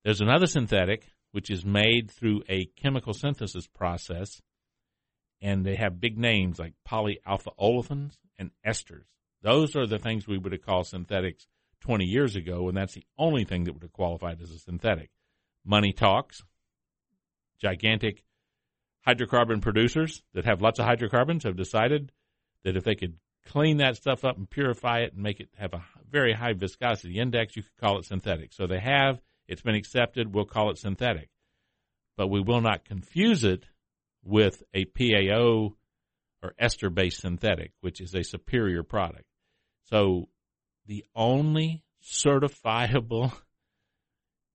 There's 0.04 0.20
another 0.20 0.46
synthetic, 0.46 1.08
which 1.30 1.50
is 1.50 1.64
made 1.64 2.10
through 2.10 2.42
a 2.48 2.66
chemical 2.76 3.14
synthesis 3.14 3.66
process 3.66 4.42
and 5.42 5.66
they 5.66 5.74
have 5.74 6.00
big 6.00 6.16
names 6.16 6.58
like 6.58 6.72
polyalpha 6.88 7.50
olefins 7.60 8.16
and 8.38 8.52
esters. 8.66 9.04
Those 9.42 9.74
are 9.74 9.86
the 9.86 9.98
things 9.98 10.26
we 10.26 10.38
would 10.38 10.52
have 10.52 10.64
called 10.64 10.86
synthetics 10.86 11.48
20 11.80 12.04
years 12.04 12.36
ago, 12.36 12.68
and 12.68 12.76
that's 12.76 12.94
the 12.94 13.04
only 13.18 13.44
thing 13.44 13.64
that 13.64 13.72
would 13.72 13.82
have 13.82 13.92
qualified 13.92 14.40
as 14.40 14.52
a 14.52 14.58
synthetic. 14.58 15.10
Money 15.64 15.92
talks. 15.92 16.44
Gigantic 17.62 18.24
hydrocarbon 19.06 19.62
producers 19.62 20.22
that 20.34 20.44
have 20.44 20.60
lots 20.60 20.78
of 20.78 20.84
hydrocarbons 20.84 21.44
have 21.44 21.56
decided 21.56 22.12
that 22.64 22.76
if 22.76 22.84
they 22.84 22.94
could 22.94 23.14
clean 23.46 23.78
that 23.78 23.96
stuff 23.96 24.24
up 24.24 24.36
and 24.36 24.48
purify 24.48 25.00
it 25.00 25.14
and 25.14 25.22
make 25.22 25.40
it 25.40 25.48
have 25.56 25.74
a 25.74 25.84
very 26.10 26.32
high 26.32 26.52
viscosity 26.52 27.18
index, 27.18 27.56
you 27.56 27.62
could 27.62 27.76
call 27.80 27.98
it 27.98 28.04
synthetic. 28.04 28.52
So 28.52 28.66
they 28.66 28.78
have, 28.78 29.20
it's 29.48 29.62
been 29.62 29.74
accepted, 29.74 30.34
we'll 30.34 30.44
call 30.44 30.70
it 30.70 30.78
synthetic. 30.78 31.28
But 32.16 32.28
we 32.28 32.40
will 32.40 32.60
not 32.60 32.84
confuse 32.84 33.44
it 33.44 33.64
with 34.24 34.62
a 34.74 34.84
PAO 34.84 35.74
or 36.42 36.54
ester 36.58 36.90
based 36.90 37.20
synthetic, 37.20 37.72
which 37.80 38.00
is 38.00 38.14
a 38.14 38.22
superior 38.22 38.82
product. 38.82 39.24
So 39.84 40.28
the 40.86 41.04
only 41.14 41.84
certifiable 42.02 43.32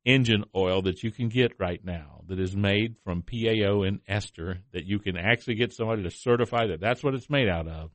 engine 0.07 0.45
oil 0.55 0.81
that 0.83 1.03
you 1.03 1.11
can 1.11 1.27
get 1.27 1.51
right 1.59 1.83
now 1.83 2.21
that 2.27 2.39
is 2.39 2.55
made 2.55 2.95
from 3.03 3.21
PAO 3.21 3.81
and 3.81 3.99
ester 4.07 4.59
that 4.71 4.85
you 4.85 4.99
can 4.99 5.17
actually 5.17 5.55
get 5.55 5.73
somebody 5.73 6.01
to 6.03 6.09
certify 6.09 6.67
that 6.67 6.79
that's 6.79 7.03
what 7.03 7.13
it's 7.13 7.29
made 7.29 7.49
out 7.49 7.67
of 7.67 7.91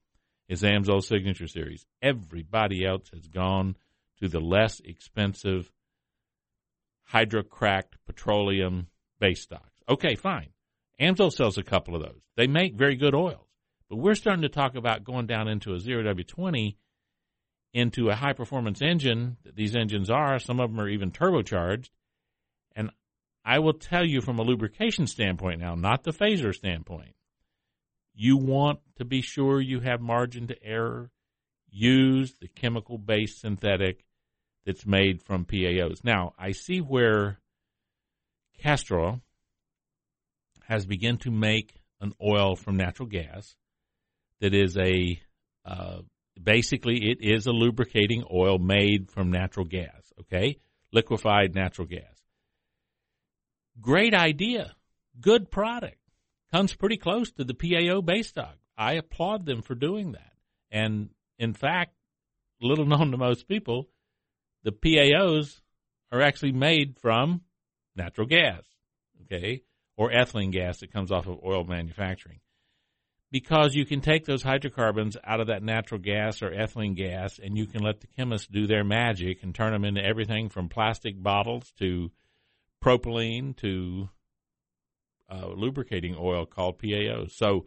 is 0.46 0.62
Amsoil 0.62 1.02
Signature 1.02 1.48
Series. 1.48 1.86
Everybody 2.02 2.84
else 2.84 3.08
has 3.14 3.26
gone 3.28 3.76
to 4.20 4.28
the 4.28 4.40
less 4.40 4.80
expensive 4.80 5.72
hydrocracked 7.04 7.96
petroleum 8.06 8.88
base 9.18 9.40
stocks. 9.40 9.80
Okay, 9.88 10.14
fine. 10.14 10.48
Amsoil 11.00 11.32
sells 11.32 11.56
a 11.56 11.62
couple 11.62 11.96
of 11.96 12.02
those. 12.02 12.20
They 12.36 12.46
make 12.46 12.74
very 12.74 12.96
good 12.96 13.14
oils. 13.14 13.48
But 13.88 13.96
we're 13.96 14.14
starting 14.14 14.42
to 14.42 14.50
talk 14.50 14.74
about 14.74 15.04
going 15.04 15.26
down 15.26 15.48
into 15.48 15.72
a 15.72 15.78
0W20 15.78 16.76
into 17.72 18.10
a 18.10 18.14
high 18.14 18.34
performance 18.34 18.82
engine. 18.82 19.38
that 19.44 19.56
These 19.56 19.74
engines 19.74 20.10
are, 20.10 20.38
some 20.38 20.60
of 20.60 20.70
them 20.70 20.80
are 20.80 20.88
even 20.88 21.10
turbocharged. 21.10 21.88
I 23.44 23.58
will 23.58 23.74
tell 23.74 24.04
you 24.04 24.20
from 24.20 24.38
a 24.38 24.42
lubrication 24.42 25.06
standpoint 25.06 25.60
now, 25.60 25.74
not 25.74 26.04
the 26.04 26.12
phaser 26.12 26.54
standpoint, 26.54 27.14
you 28.14 28.36
want 28.36 28.80
to 28.98 29.04
be 29.04 29.22
sure 29.22 29.60
you 29.60 29.80
have 29.80 30.00
margin 30.00 30.46
to 30.48 30.62
error. 30.62 31.10
Use 31.70 32.34
the 32.40 32.48
chemical 32.48 32.98
based 32.98 33.40
synthetic 33.40 34.04
that's 34.66 34.86
made 34.86 35.22
from 35.22 35.44
PAOs. 35.44 36.04
Now, 36.04 36.34
I 36.38 36.52
see 36.52 36.80
where 36.80 37.38
Castrol 38.58 39.20
has 40.66 40.86
begun 40.86 41.16
to 41.18 41.30
make 41.30 41.80
an 42.00 42.12
oil 42.22 42.56
from 42.56 42.76
natural 42.76 43.08
gas 43.08 43.56
that 44.40 44.54
is 44.54 44.76
a 44.76 45.20
uh, 45.64 45.98
basically 46.40 47.10
it 47.10 47.18
is 47.20 47.46
a 47.46 47.52
lubricating 47.52 48.24
oil 48.32 48.58
made 48.58 49.10
from 49.10 49.30
natural 49.30 49.64
gas. 49.64 50.12
Okay, 50.20 50.58
liquefied 50.92 51.54
natural 51.54 51.86
gas. 51.86 52.11
Great 53.80 54.14
idea, 54.14 54.74
good 55.20 55.50
product. 55.50 55.98
Comes 56.52 56.74
pretty 56.74 56.98
close 56.98 57.32
to 57.32 57.44
the 57.44 57.54
PAO 57.54 58.02
base 58.02 58.28
stock. 58.28 58.56
I 58.76 58.94
applaud 58.94 59.46
them 59.46 59.62
for 59.62 59.74
doing 59.74 60.12
that. 60.12 60.32
And 60.70 61.10
in 61.38 61.54
fact, 61.54 61.94
little 62.60 62.86
known 62.86 63.10
to 63.10 63.16
most 63.16 63.48
people, 63.48 63.88
the 64.62 64.72
PAOs 64.72 65.60
are 66.10 66.20
actually 66.20 66.52
made 66.52 66.98
from 67.00 67.42
natural 67.96 68.26
gas. 68.26 68.62
Okay, 69.24 69.62
or 69.96 70.10
ethylene 70.10 70.52
gas 70.52 70.80
that 70.80 70.92
comes 70.92 71.10
off 71.10 71.26
of 71.26 71.38
oil 71.44 71.64
manufacturing. 71.64 72.40
Because 73.30 73.74
you 73.74 73.86
can 73.86 74.02
take 74.02 74.26
those 74.26 74.42
hydrocarbons 74.42 75.16
out 75.24 75.40
of 75.40 75.46
that 75.46 75.62
natural 75.62 76.00
gas 76.00 76.42
or 76.42 76.50
ethylene 76.50 76.94
gas 76.94 77.38
and 77.42 77.56
you 77.56 77.66
can 77.66 77.82
let 77.82 78.00
the 78.00 78.06
chemists 78.08 78.46
do 78.46 78.66
their 78.66 78.84
magic 78.84 79.42
and 79.42 79.54
turn 79.54 79.72
them 79.72 79.86
into 79.86 80.04
everything 80.04 80.50
from 80.50 80.68
plastic 80.68 81.20
bottles 81.22 81.72
to 81.78 82.10
propylene 82.82 83.56
to 83.58 84.08
uh, 85.30 85.48
lubricating 85.48 86.16
oil 86.18 86.44
called 86.44 86.78
PAO. 86.78 87.26
So, 87.28 87.66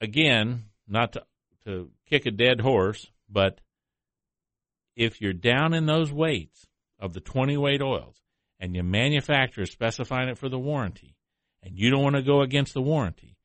again, 0.00 0.64
not 0.86 1.12
to, 1.14 1.22
to 1.64 1.90
kick 2.08 2.26
a 2.26 2.30
dead 2.30 2.60
horse, 2.60 3.10
but 3.28 3.60
if 4.96 5.20
you're 5.20 5.32
down 5.32 5.74
in 5.74 5.86
those 5.86 6.12
weights 6.12 6.66
of 6.98 7.14
the 7.14 7.20
20 7.20 7.56
weight 7.56 7.82
oils, 7.82 8.16
and 8.60 8.74
your 8.74 8.84
manufacturer 8.84 9.64
is 9.64 9.70
specifying 9.70 10.28
it 10.28 10.38
for 10.38 10.48
the 10.48 10.58
warranty, 10.58 11.16
and 11.62 11.78
you 11.78 11.90
don't 11.90 12.02
want 12.02 12.16
to 12.16 12.22
go 12.22 12.42
against 12.42 12.74
the 12.74 12.82
warranty, 12.82 13.36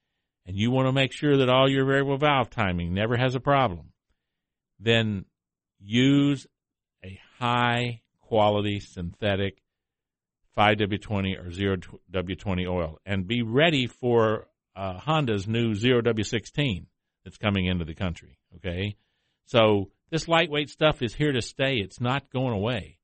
and 0.45 0.57
you 0.57 0.71
want 0.71 0.87
to 0.87 0.91
make 0.91 1.13
sure 1.13 1.37
that 1.37 1.49
all 1.49 1.69
your 1.69 1.85
variable 1.85 2.17
valve 2.17 2.49
timing 2.49 2.93
never 2.93 3.15
has 3.15 3.33
a 3.33 3.39
problem, 3.39 3.93
then 4.79 5.25
use 5.79 6.45
a 7.03 7.19
high 7.39 8.01
quality 8.19 8.79
synthetic 8.79 9.61
5W20 10.57 11.37
or 11.39 11.49
0W20 11.49 12.67
oil 12.67 12.99
and 13.05 13.27
be 13.27 13.41
ready 13.41 13.87
for 13.87 14.47
uh, 14.75 14.99
Honda's 14.99 15.47
new 15.47 15.73
0W16 15.73 16.85
that's 17.23 17.37
coming 17.37 17.65
into 17.65 17.85
the 17.85 17.95
country. 17.95 18.37
Okay. 18.57 18.95
So 19.45 19.89
this 20.09 20.27
lightweight 20.27 20.69
stuff 20.69 21.01
is 21.01 21.13
here 21.13 21.31
to 21.31 21.41
stay. 21.41 21.77
It's 21.77 21.99
not 21.99 22.31
going 22.31 22.53
away. 22.53 22.99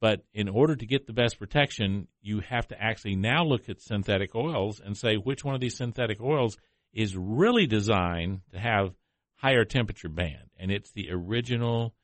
But 0.00 0.22
in 0.34 0.48
order 0.48 0.76
to 0.76 0.86
get 0.86 1.06
the 1.06 1.12
best 1.12 1.38
protection, 1.38 2.08
you 2.20 2.40
have 2.40 2.68
to 2.68 2.80
actually 2.80 3.16
now 3.16 3.44
look 3.44 3.68
at 3.68 3.80
synthetic 3.80 4.34
oils 4.34 4.80
and 4.84 4.96
say 4.96 5.16
which 5.16 5.44
one 5.44 5.54
of 5.54 5.60
these 5.60 5.76
synthetic 5.76 6.20
oils 6.20 6.58
is 6.92 7.16
really 7.16 7.66
designed 7.66 8.40
to 8.52 8.58
have 8.58 8.94
higher 9.36 9.64
temperature 9.64 10.08
band. 10.08 10.50
And 10.58 10.70
it's 10.70 10.90
the 10.92 11.10
original 11.10 11.94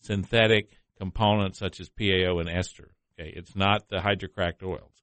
synthetic 0.00 0.78
components 0.98 1.58
such 1.58 1.80
as 1.80 1.88
PAO 1.88 2.38
and 2.38 2.48
ester. 2.48 2.94
Okay, 3.18 3.32
it's 3.34 3.54
not 3.54 3.88
the 3.88 4.00
hydrocracked 4.00 4.62
oils. 4.62 5.02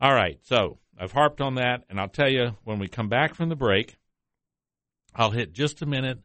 All 0.00 0.14
right, 0.14 0.38
so 0.42 0.78
I've 0.98 1.12
harped 1.12 1.40
on 1.40 1.54
that, 1.56 1.84
and 1.88 2.00
I'll 2.00 2.08
tell 2.08 2.30
you 2.30 2.56
when 2.64 2.78
we 2.78 2.88
come 2.88 3.08
back 3.08 3.34
from 3.34 3.48
the 3.48 3.56
break, 3.56 3.96
I'll 5.14 5.30
hit 5.30 5.52
just 5.52 5.82
a 5.82 5.86
minute 5.86 6.18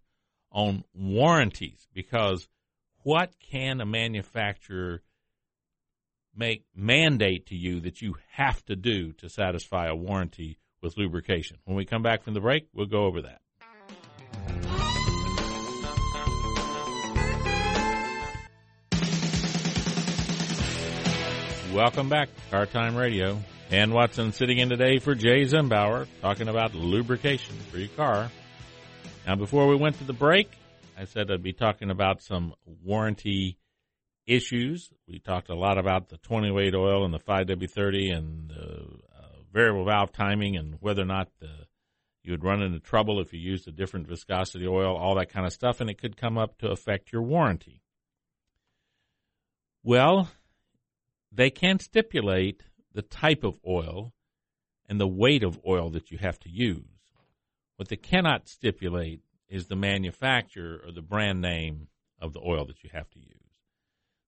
on 0.52 0.84
warranties 0.94 1.88
because 1.94 2.48
what 3.04 3.34
can 3.40 3.80
a 3.82 3.86
manufacturer 3.86 5.04
make 6.36 6.66
mandate 6.76 7.46
to 7.48 7.56
you 7.56 7.80
that 7.82 8.02
you 8.02 8.16
have 8.32 8.64
to 8.66 8.76
do 8.76 9.14
to 9.14 9.30
satisfy 9.30 9.88
a 9.88 9.96
warranty 9.96 10.58
with 10.82 10.98
lubrication? 10.98 11.58
When 11.66 11.78
we 11.78 11.86
come 11.86 12.04
back 12.04 12.24
from 12.24 12.34
the 12.34 12.42
break, 12.42 12.68
we'll 12.74 12.86
go 12.86 13.06
over 13.06 13.22
that. 13.22 13.42
Welcome 21.78 22.10
back, 22.10 22.34
to 22.34 22.42
Car 22.50 22.66
Time 22.66 22.96
Radio. 22.96 23.40
Ann 23.70 23.92
Watson 23.92 24.34
sitting 24.34 24.58
in 24.58 24.68
today 24.68 24.98
for 24.98 25.14
Jay 25.14 25.44
Zimbauer, 25.44 26.08
talking 26.22 26.48
about 26.48 26.74
lubrication 26.74 27.56
for 27.70 27.78
your 27.78 27.90
car. 27.90 28.32
Now, 29.28 29.36
before 29.36 29.68
we 29.68 29.76
went 29.76 29.96
to 30.00 30.04
the 30.04 30.12
break, 30.12 30.50
I 30.98 31.06
said 31.06 31.30
I'd 31.30 31.44
be 31.44 31.54
talking 31.54 31.92
about 31.92 32.24
some 32.24 32.56
warranty 32.84 33.60
issues. 34.26 34.90
We 35.08 35.20
talked 35.20 35.50
a 35.50 35.56
lot 35.56 35.78
about 35.78 36.10
the 36.10 36.18
20 36.18 36.50
weight 36.50 36.74
oil 36.74 37.06
and 37.06 37.14
the 37.14 37.20
5W30 37.20 38.12
and 38.12 38.50
the 38.50 38.88
uh, 39.16 39.38
variable 39.54 39.86
valve 39.86 40.12
timing 40.12 40.58
and 40.58 40.78
whether 40.80 41.04
or 41.04 41.06
not 41.06 41.30
the, 41.40 41.68
you 42.24 42.32
would 42.32 42.44
run 42.44 42.64
into 42.64 42.80
trouble 42.80 43.22
if 43.22 43.34
you 43.34 43.40
used 43.40 43.68
a 43.68 43.72
different 43.72 44.08
viscosity 44.08 44.66
oil, 44.66 44.98
all 44.98 45.14
that 45.18 45.30
kind 45.30 45.46
of 45.46 45.54
stuff, 45.54 45.80
and 45.80 45.92
it 45.92 46.02
could 46.02 46.18
come 46.18 46.40
up 46.40 46.58
to 46.58 46.72
affect 46.72 47.14
your 47.14 47.22
warranty. 47.22 47.84
Well, 49.84 50.28
they 51.32 51.50
can 51.50 51.80
stipulate 51.80 52.64
the 52.94 53.02
type 53.02 53.44
of 53.44 53.60
oil 53.68 54.14
and 54.90 55.00
the 55.00 55.08
weight 55.08 55.44
of 55.44 55.60
oil 55.68 55.90
that 55.92 56.12
you 56.12 56.18
have 56.18 56.40
to 56.40 56.50
use. 56.50 56.84
What 57.76 57.90
they 57.90 57.96
cannot 57.96 58.48
stipulate 58.48 59.22
is 59.50 59.68
the 59.68 59.76
manufacturer 59.76 60.82
or 60.86 60.92
the 60.92 61.02
brand 61.02 61.42
name 61.42 61.88
of 62.20 62.34
the 62.34 62.40
oil 62.40 62.66
that 62.66 62.84
you 62.84 62.90
have 62.94 63.10
to 63.12 63.20
use. 63.20 63.32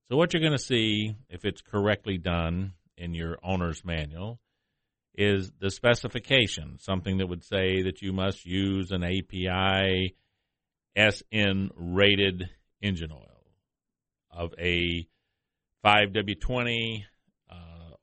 So 0.07 0.15
what 0.15 0.33
you're 0.33 0.41
going 0.41 0.57
to 0.57 0.63
see 0.63 1.15
if 1.29 1.45
it's 1.45 1.61
correctly 1.61 2.17
done 2.17 2.73
in 2.97 3.13
your 3.13 3.37
owner's 3.43 3.83
manual 3.85 4.39
is 5.15 5.51
the 5.59 5.71
specification, 5.71 6.77
something 6.79 7.17
that 7.17 7.27
would 7.27 7.43
say 7.43 7.83
that 7.83 8.01
you 8.01 8.13
must 8.13 8.45
use 8.45 8.91
an 8.91 9.03
API 9.03 10.15
SN 10.97 11.69
rated 11.75 12.49
engine 12.81 13.11
oil 13.11 13.45
of 14.31 14.53
a 14.59 15.07
5W20 15.85 17.03
uh, 17.49 17.55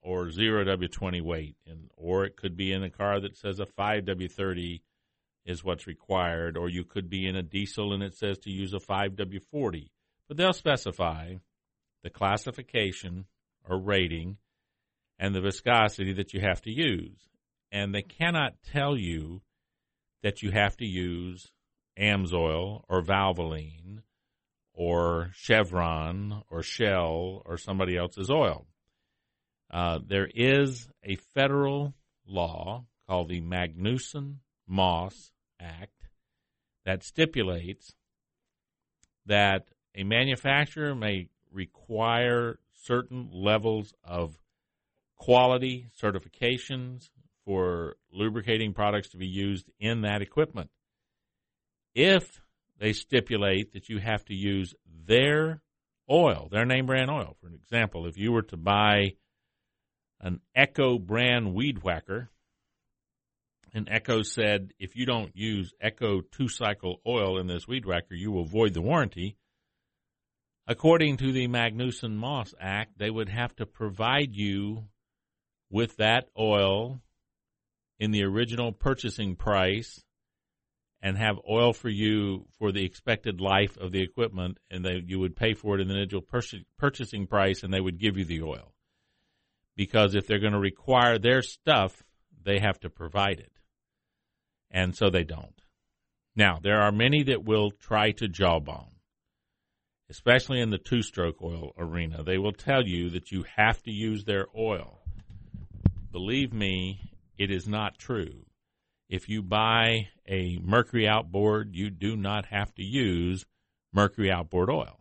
or 0.02 0.26
0W20 0.26 1.22
weight, 1.22 1.56
and 1.66 1.90
or 1.96 2.24
it 2.24 2.36
could 2.36 2.56
be 2.56 2.72
in 2.72 2.82
a 2.82 2.90
car 2.90 3.20
that 3.20 3.36
says 3.36 3.60
a 3.60 3.66
5W30 3.66 4.80
is 5.44 5.64
what's 5.64 5.86
required, 5.86 6.56
or 6.56 6.68
you 6.68 6.84
could 6.84 7.08
be 7.08 7.26
in 7.26 7.36
a 7.36 7.42
diesel 7.42 7.92
and 7.92 8.02
it 8.02 8.16
says 8.16 8.38
to 8.38 8.50
use 8.50 8.74
a 8.74 8.78
5W40. 8.78 9.88
But 10.28 10.36
they'll 10.36 10.52
specify 10.52 11.34
the 12.02 12.10
classification 12.10 13.26
or 13.68 13.78
rating 13.78 14.38
and 15.18 15.34
the 15.34 15.40
viscosity 15.40 16.12
that 16.14 16.34
you 16.34 16.40
have 16.40 16.60
to 16.62 16.70
use. 16.70 17.28
And 17.72 17.94
they 17.94 18.02
cannot 18.02 18.54
tell 18.72 18.96
you 18.96 19.42
that 20.22 20.42
you 20.42 20.50
have 20.50 20.76
to 20.78 20.84
use 20.84 21.52
Amsoil 21.98 22.82
or 22.88 23.02
Valvoline 23.02 24.02
or 24.76 25.30
Chevron 25.34 26.42
or 26.50 26.62
Shell 26.62 27.42
or 27.44 27.56
somebody 27.56 27.96
else's 27.96 28.30
oil. 28.30 28.66
Uh, 29.70 29.98
there 30.06 30.28
is 30.32 30.88
a 31.02 31.16
federal 31.34 31.94
law 32.26 32.84
called 33.08 33.28
the 33.28 33.40
Magnuson 33.40 34.36
Moss 34.68 35.32
Act 35.58 36.08
that 36.84 37.02
stipulates 37.02 37.94
that 39.24 39.68
a 39.94 40.04
manufacturer 40.04 40.94
may 40.94 41.28
require 41.50 42.58
certain 42.84 43.30
levels 43.32 43.94
of 44.04 44.36
quality 45.16 45.88
certifications 46.00 47.08
for 47.44 47.96
lubricating 48.12 48.74
products 48.74 49.08
to 49.08 49.16
be 49.16 49.26
used 49.26 49.70
in 49.80 50.02
that 50.02 50.20
equipment. 50.20 50.70
If 51.94 52.42
they 52.78 52.92
stipulate 52.92 53.72
that 53.72 53.88
you 53.88 53.98
have 53.98 54.24
to 54.26 54.34
use 54.34 54.74
their 55.06 55.62
oil, 56.10 56.48
their 56.50 56.64
name 56.64 56.86
brand 56.86 57.10
oil. 57.10 57.36
For 57.40 57.48
an 57.48 57.54
example, 57.54 58.06
if 58.06 58.18
you 58.18 58.32
were 58.32 58.42
to 58.42 58.56
buy 58.56 59.14
an 60.20 60.40
Echo 60.54 60.98
brand 60.98 61.54
weed 61.54 61.82
whacker, 61.82 62.30
and 63.72 63.88
Echo 63.90 64.22
said 64.22 64.72
if 64.78 64.96
you 64.96 65.04
don't 65.04 65.36
use 65.36 65.72
Echo 65.80 66.20
two 66.20 66.48
cycle 66.48 67.00
oil 67.06 67.38
in 67.38 67.46
this 67.46 67.68
weed 67.68 67.84
whacker, 67.84 68.14
you 68.14 68.30
will 68.32 68.44
void 68.44 68.74
the 68.74 68.80
warranty. 68.80 69.36
According 70.66 71.18
to 71.18 71.32
the 71.32 71.46
Magnuson 71.46 72.16
Moss 72.16 72.54
Act, 72.60 72.98
they 72.98 73.10
would 73.10 73.28
have 73.28 73.54
to 73.56 73.66
provide 73.66 74.34
you 74.34 74.84
with 75.70 75.96
that 75.96 76.28
oil 76.38 77.00
in 77.98 78.10
the 78.10 78.24
original 78.24 78.72
purchasing 78.72 79.36
price 79.36 80.02
and 81.02 81.16
have 81.16 81.36
oil 81.48 81.72
for 81.72 81.88
you 81.88 82.46
for 82.58 82.72
the 82.72 82.84
expected 82.84 83.40
life 83.40 83.76
of 83.76 83.92
the 83.92 84.02
equipment, 84.02 84.58
and 84.70 84.84
they, 84.84 85.02
you 85.06 85.18
would 85.18 85.36
pay 85.36 85.54
for 85.54 85.76
it 85.76 85.80
in 85.80 85.88
the 85.88 85.94
individual 85.94 86.24
purchasing 86.78 87.26
price, 87.26 87.62
and 87.62 87.72
they 87.72 87.80
would 87.80 88.00
give 88.00 88.16
you 88.16 88.24
the 88.24 88.42
oil. 88.42 88.72
Because 89.76 90.14
if 90.14 90.26
they're 90.26 90.40
going 90.40 90.52
to 90.52 90.58
require 90.58 91.18
their 91.18 91.42
stuff, 91.42 92.02
they 92.42 92.58
have 92.60 92.80
to 92.80 92.90
provide 92.90 93.38
it. 93.38 93.52
And 94.70 94.96
so 94.96 95.10
they 95.10 95.24
don't. 95.24 95.60
Now, 96.34 96.58
there 96.62 96.80
are 96.80 96.92
many 96.92 97.24
that 97.24 97.44
will 97.44 97.70
try 97.70 98.12
to 98.12 98.28
jawbone, 98.28 98.90
especially 100.10 100.60
in 100.60 100.70
the 100.70 100.78
two 100.78 101.02
stroke 101.02 101.42
oil 101.42 101.72
arena. 101.78 102.22
They 102.22 102.38
will 102.38 102.52
tell 102.52 102.82
you 102.86 103.10
that 103.10 103.30
you 103.30 103.44
have 103.56 103.82
to 103.84 103.90
use 103.90 104.24
their 104.24 104.46
oil. 104.56 105.00
Believe 106.10 106.52
me, 106.52 107.00
it 107.38 107.50
is 107.50 107.68
not 107.68 107.98
true 107.98 108.46
if 109.08 109.28
you 109.28 109.42
buy 109.42 110.08
a 110.28 110.58
mercury 110.62 111.06
outboard, 111.06 111.74
you 111.74 111.90
do 111.90 112.16
not 112.16 112.46
have 112.46 112.74
to 112.74 112.82
use 112.82 113.44
mercury 113.92 114.30
outboard 114.30 114.70
oil. 114.70 115.00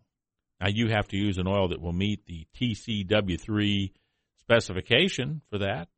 Now, 0.62 0.68
you 0.70 0.90
have 0.90 1.08
to 1.10 1.18
use 1.18 1.38
an 1.38 1.48
oil 1.48 1.70
that 1.70 1.82
will 1.82 1.94
meet 1.94 2.26
the 2.26 2.48
TCW3 2.60 3.92
specification 4.40 5.42
for 5.50 5.60
that. 5.60 5.90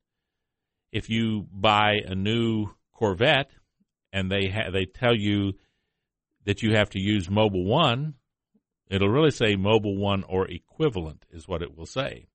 If 0.91 1.09
you 1.09 1.47
buy 1.51 1.97
a 2.05 2.15
new 2.15 2.67
Corvette 2.93 3.51
and 4.13 4.31
they 4.31 4.47
ha- 4.47 4.71
they 4.71 4.85
tell 4.85 5.15
you 5.15 5.53
that 6.45 6.63
you 6.63 6.75
have 6.75 6.89
to 6.91 6.99
use 6.99 7.27
Mobil 7.27 7.65
One, 7.65 8.15
it'll 8.89 9.09
really 9.09 9.31
say 9.31 9.55
Mobil 9.55 9.97
One 9.97 10.23
or 10.23 10.47
equivalent 10.47 11.25
is 11.29 11.47
what 11.47 11.61
it 11.61 11.77
will 11.77 11.85
say 11.85 12.27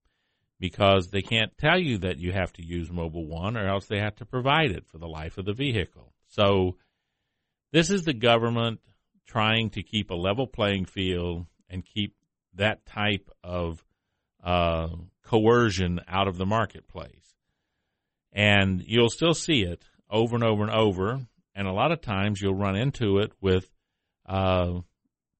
because 0.62 1.08
they 1.08 1.22
can't 1.22 1.58
tell 1.58 1.76
you 1.76 1.98
that 1.98 2.18
you 2.18 2.30
have 2.30 2.52
to 2.52 2.64
use 2.64 2.88
Mobil 2.88 3.26
One 3.26 3.56
or 3.56 3.66
else 3.66 3.86
they 3.86 3.98
have 3.98 4.14
to 4.16 4.24
provide 4.24 4.70
it 4.70 4.86
for 4.86 4.96
the 4.96 5.08
life 5.08 5.36
of 5.36 5.44
the 5.44 5.52
vehicle. 5.52 6.12
So 6.28 6.76
this 7.72 7.90
is 7.90 8.04
the 8.04 8.14
government 8.14 8.78
trying 9.26 9.70
to 9.70 9.82
keep 9.82 10.10
a 10.10 10.14
level 10.14 10.46
playing 10.46 10.84
field 10.84 11.46
and 11.68 11.84
keep 11.84 12.14
that 12.54 12.86
type 12.86 13.28
of 13.42 13.84
uh, 14.44 14.90
coercion 15.24 15.98
out 16.06 16.28
of 16.28 16.36
the 16.36 16.46
marketplace. 16.46 17.34
And 18.32 18.84
you'll 18.86 19.10
still 19.10 19.34
see 19.34 19.62
it 19.62 19.82
over 20.08 20.36
and 20.36 20.44
over 20.44 20.62
and 20.62 20.70
over. 20.70 21.20
And 21.56 21.66
a 21.66 21.72
lot 21.72 21.90
of 21.90 22.02
times 22.02 22.40
you'll 22.40 22.54
run 22.54 22.76
into 22.76 23.18
it 23.18 23.32
with 23.40 23.68
uh, 24.26 24.74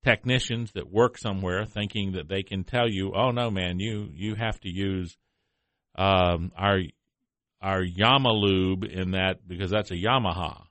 technicians 0.04 0.72
that 0.72 0.90
work 0.90 1.18
somewhere 1.18 1.64
thinking 1.64 2.12
that 2.12 2.28
they 2.28 2.42
can 2.42 2.64
tell 2.64 2.88
you, 2.88 3.12
"Oh 3.14 3.30
no, 3.30 3.50
man, 3.50 3.78
you 3.78 4.08
you 4.12 4.34
have 4.34 4.58
to 4.60 4.68
use 4.68 5.16
um, 5.96 6.52
our 6.56 6.80
our 7.60 7.82
Yamalube 7.82 8.84
in 8.90 9.12
that 9.12 9.46
because 9.46 9.70
that's 9.70 9.90
a 9.90 9.96
Yamaha. 9.96 10.64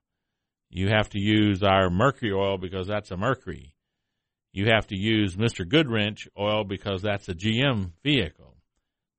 You 0.69 0.89
have 0.89 1.09
to 1.09 1.19
use 1.19 1.63
our 1.63 1.89
Mercury 1.89 2.31
oil 2.31 2.57
because 2.57 2.87
that's 2.87 3.11
a 3.11 3.17
Mercury. 3.17 3.75
You 4.53 4.67
have 4.67 4.87
to 4.87 4.97
use 4.97 5.35
Mr. 5.35 5.65
Goodwrench 5.65 6.27
oil 6.37 6.63
because 6.65 7.01
that's 7.01 7.29
a 7.29 7.33
GM 7.33 7.91
vehicle. 8.03 8.57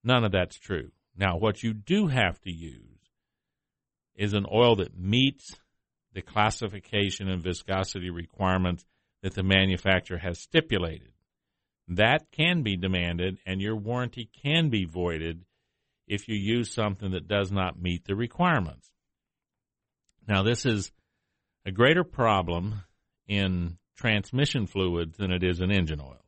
None 0.05 0.25
of 0.25 0.33
that's 0.33 0.59
true. 0.59 0.91
Now, 1.17 1.37
what 1.37 1.63
you 1.63 1.73
do 1.73 2.09
have 2.09 2.41
to 2.43 2.51
use 2.51 2.83
is 4.15 4.35
an 4.35 4.47
oil 4.53 4.77
that 4.77 4.99
meets 4.99 5.57
the 6.15 6.23
classification 6.23 7.29
and 7.29 7.43
viscosity 7.43 8.11
requirements 8.11 8.85
that 9.23 9.35
the 9.35 9.43
manufacturer 9.43 10.19
has 10.19 10.41
stipulated. 10.41 11.13
That 11.89 12.31
can 12.33 12.63
be 12.63 12.77
demanded, 12.77 13.39
and 13.47 13.61
your 13.61 13.77
warranty 13.77 14.31
can 14.43 14.71
be 14.71 14.85
voided 14.85 15.45
if 16.07 16.29
you 16.29 16.37
use 16.37 16.73
something 16.73 17.13
that 17.13 17.29
does 17.29 17.51
not 17.51 17.81
meet 17.81 18.05
the 18.05 18.17
requirements. 18.17 18.91
Now, 20.27 20.43
this 20.43 20.65
is 20.67 20.93
a 21.67 21.71
greater 21.71 22.05
problem 22.05 22.83
in 23.27 23.79
transmission 23.97 24.67
fluids 24.67 25.17
than 25.17 25.31
it 25.31 25.43
is 25.43 25.61
in 25.61 25.71
engine 25.71 26.01
oils. 26.01 26.19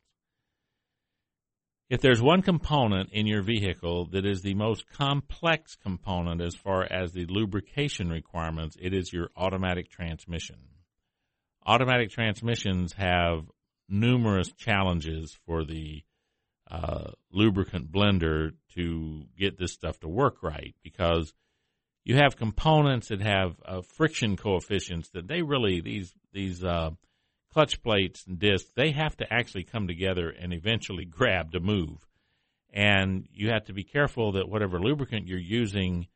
If 1.90 2.01
there's 2.01 2.22
one 2.22 2.42
component 2.42 3.11
in 3.12 3.26
your 3.26 3.42
vehicle 3.42 4.07
that 4.07 4.24
is 4.24 4.42
the 4.42 4.55
most 4.55 4.88
complex 4.90 5.76
component 5.76 6.40
as 6.40 6.55
far 6.55 6.84
as 6.90 7.12
the 7.12 7.26
lubrication 7.26 8.09
requirements, 8.09 8.76
it 8.80 8.95
is 8.95 9.12
your 9.12 9.28
automatic 9.36 9.90
transmission. 9.90 10.57
Automatic 11.66 12.10
transmissions 12.10 12.92
have 12.94 13.44
numerous 13.88 14.50
challenges 14.52 15.36
for 15.46 15.64
the 15.64 16.02
uh, 16.70 17.10
lubricant 17.30 17.92
blender 17.92 18.52
to 18.74 19.24
get 19.38 19.58
this 19.58 19.72
stuff 19.72 20.00
to 20.00 20.08
work 20.08 20.42
right 20.42 20.74
because 20.82 21.34
you 22.04 22.16
have 22.16 22.36
components 22.36 23.08
that 23.08 23.20
have 23.20 23.56
uh, 23.64 23.80
friction 23.96 24.36
coefficients 24.36 25.10
that 25.10 25.26
they 25.26 25.42
really 25.42 25.80
these 25.80 26.14
these 26.32 26.64
uh, 26.64 26.90
clutch 27.52 27.82
plates 27.82 28.24
and 28.26 28.38
discs 28.38 28.70
they 28.76 28.90
have 28.90 29.16
to 29.16 29.32
actually 29.32 29.64
come 29.64 29.86
together 29.86 30.28
and 30.28 30.52
eventually 30.52 31.04
grab 31.10 31.52
to 31.52 31.60
move. 31.60 32.06
And 32.72 33.28
you 33.32 33.50
have 33.50 33.66
to 33.66 33.72
be 33.72 33.84
careful 33.84 34.32
that 34.32 34.48
whatever 34.48 34.80
lubricant 34.80 35.28
you're 35.28 35.38
using 35.38 36.08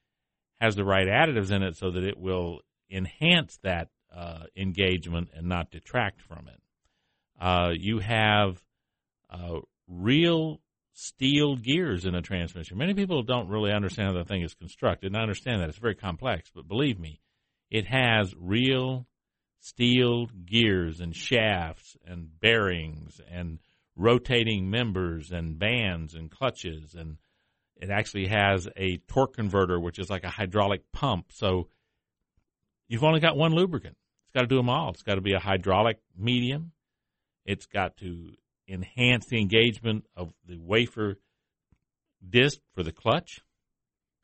has 0.60 0.74
the 0.74 0.84
right 0.84 1.06
additives 1.06 1.52
in 1.52 1.62
it 1.62 1.76
so 1.76 1.92
that 1.92 2.02
it 2.02 2.18
will 2.18 2.60
enhance 2.90 3.58
that 3.62 3.88
uh, 4.14 4.44
engagement 4.56 5.30
and 5.34 5.46
not 5.46 5.70
detract 5.70 6.20
from 6.22 6.48
it. 6.48 6.60
Uh, 7.40 7.70
you 7.76 7.98
have 7.98 8.62
uh, 9.30 9.60
real 9.86 10.60
steel 10.92 11.56
gears 11.56 12.04
in 12.04 12.14
a 12.14 12.22
transmission. 12.22 12.76
Many 12.76 12.94
people 12.94 13.22
don't 13.22 13.48
really 13.48 13.72
understand 13.72 14.08
how 14.08 14.18
the 14.18 14.24
thing 14.24 14.42
is 14.42 14.54
constructed, 14.54 15.08
and 15.08 15.16
I 15.16 15.22
understand 15.22 15.62
that 15.62 15.68
it's 15.68 15.78
very 15.78 15.94
complex. 15.94 16.50
But 16.52 16.66
believe 16.66 16.98
me, 16.98 17.20
it 17.70 17.86
has 17.86 18.34
real 18.36 19.06
steel 19.60 20.26
gears 20.26 21.00
and 21.00 21.14
shafts 21.14 21.96
and 22.06 22.28
bearings 22.40 23.20
and 23.30 23.58
rotating 23.96 24.70
members 24.70 25.32
and 25.32 25.58
bands 25.58 26.14
and 26.14 26.30
clutches 26.30 26.94
and 26.94 27.16
it 27.76 27.90
actually 27.90 28.28
has 28.28 28.68
a 28.76 28.98
torque 29.08 29.34
converter 29.34 29.78
which 29.80 29.98
is 29.98 30.08
like 30.08 30.22
a 30.22 30.30
hydraulic 30.30 30.82
pump 30.92 31.26
so 31.32 31.68
you've 32.88 33.04
only 33.04 33.20
got 33.20 33.36
one 33.36 33.54
lubricant. 33.54 33.96
It's 34.24 34.34
got 34.34 34.42
to 34.42 34.46
do 34.46 34.56
them 34.56 34.68
all. 34.68 34.90
It's 34.90 35.02
got 35.02 35.14
to 35.14 35.20
be 35.20 35.34
a 35.34 35.38
hydraulic 35.38 35.98
medium. 36.16 36.72
It's 37.44 37.66
got 37.66 37.96
to 37.98 38.32
enhance 38.68 39.26
the 39.26 39.40
engagement 39.40 40.04
of 40.16 40.32
the 40.46 40.58
wafer 40.58 41.18
disc 42.28 42.58
for 42.74 42.82
the 42.82 42.92
clutch. 42.92 43.40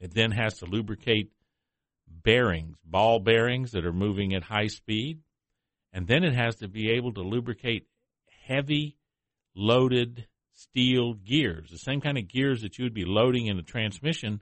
It 0.01 0.13
then 0.15 0.33
has 0.33 0.59
to 0.59 0.67
lubricate 0.67 1.31
bearings 2.07 2.77
ball 2.85 3.19
bearings 3.19 3.73
that 3.73 3.85
are 3.85 3.93
moving 3.93 4.35
at 4.35 4.43
high 4.43 4.67
speed. 4.67 5.21
And 5.93 6.07
then 6.07 6.25
it 6.25 6.35
has 6.35 6.57
to 6.57 6.69
be 6.69 6.91
able 6.91 7.13
to 7.15 7.23
lubricate 7.23 7.87
heavy 8.47 8.97
loaded 9.55 10.27
steel 10.53 11.15
gears, 11.15 11.71
the 11.71 11.79
same 11.79 12.01
kind 12.01 12.19
of 12.19 12.29
gears 12.29 12.63
that 12.63 12.79
you 12.79 12.85
would 12.85 12.95
be 12.95 13.05
loading 13.05 13.47
in 13.47 13.59
a 13.59 13.63
transmission 13.63 14.41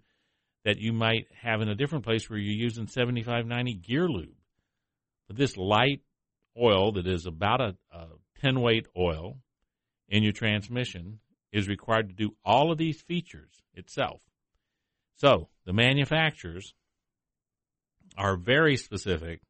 that 0.65 0.79
you 0.79 0.93
might 0.93 1.27
have 1.41 1.61
in 1.61 1.69
a 1.69 1.75
different 1.75 2.05
place 2.05 2.29
where 2.29 2.39
you're 2.39 2.55
using 2.55 2.87
7590 2.87 3.75
gear 3.75 4.09
lube. 4.09 4.37
But 5.27 5.37
this 5.37 5.57
light 5.57 6.03
oil 6.61 6.93
that 6.93 7.07
is 7.07 7.27
about 7.27 7.61
a, 7.61 7.77
a 7.93 8.07
10 8.41 8.61
weight 8.61 8.87
oil 8.97 9.39
in 10.09 10.23
your 10.23 10.33
transmission 10.33 11.19
is 11.53 11.69
required 11.69 12.09
to 12.09 12.15
do 12.15 12.35
all 12.45 12.71
of 12.71 12.79
these 12.79 13.01
features 13.01 13.63
itself. 13.75 14.21
So 15.17 15.49
the 15.65 15.73
manufacturers 15.73 16.75
are 18.17 18.37
very 18.37 18.77
specific 18.77 19.41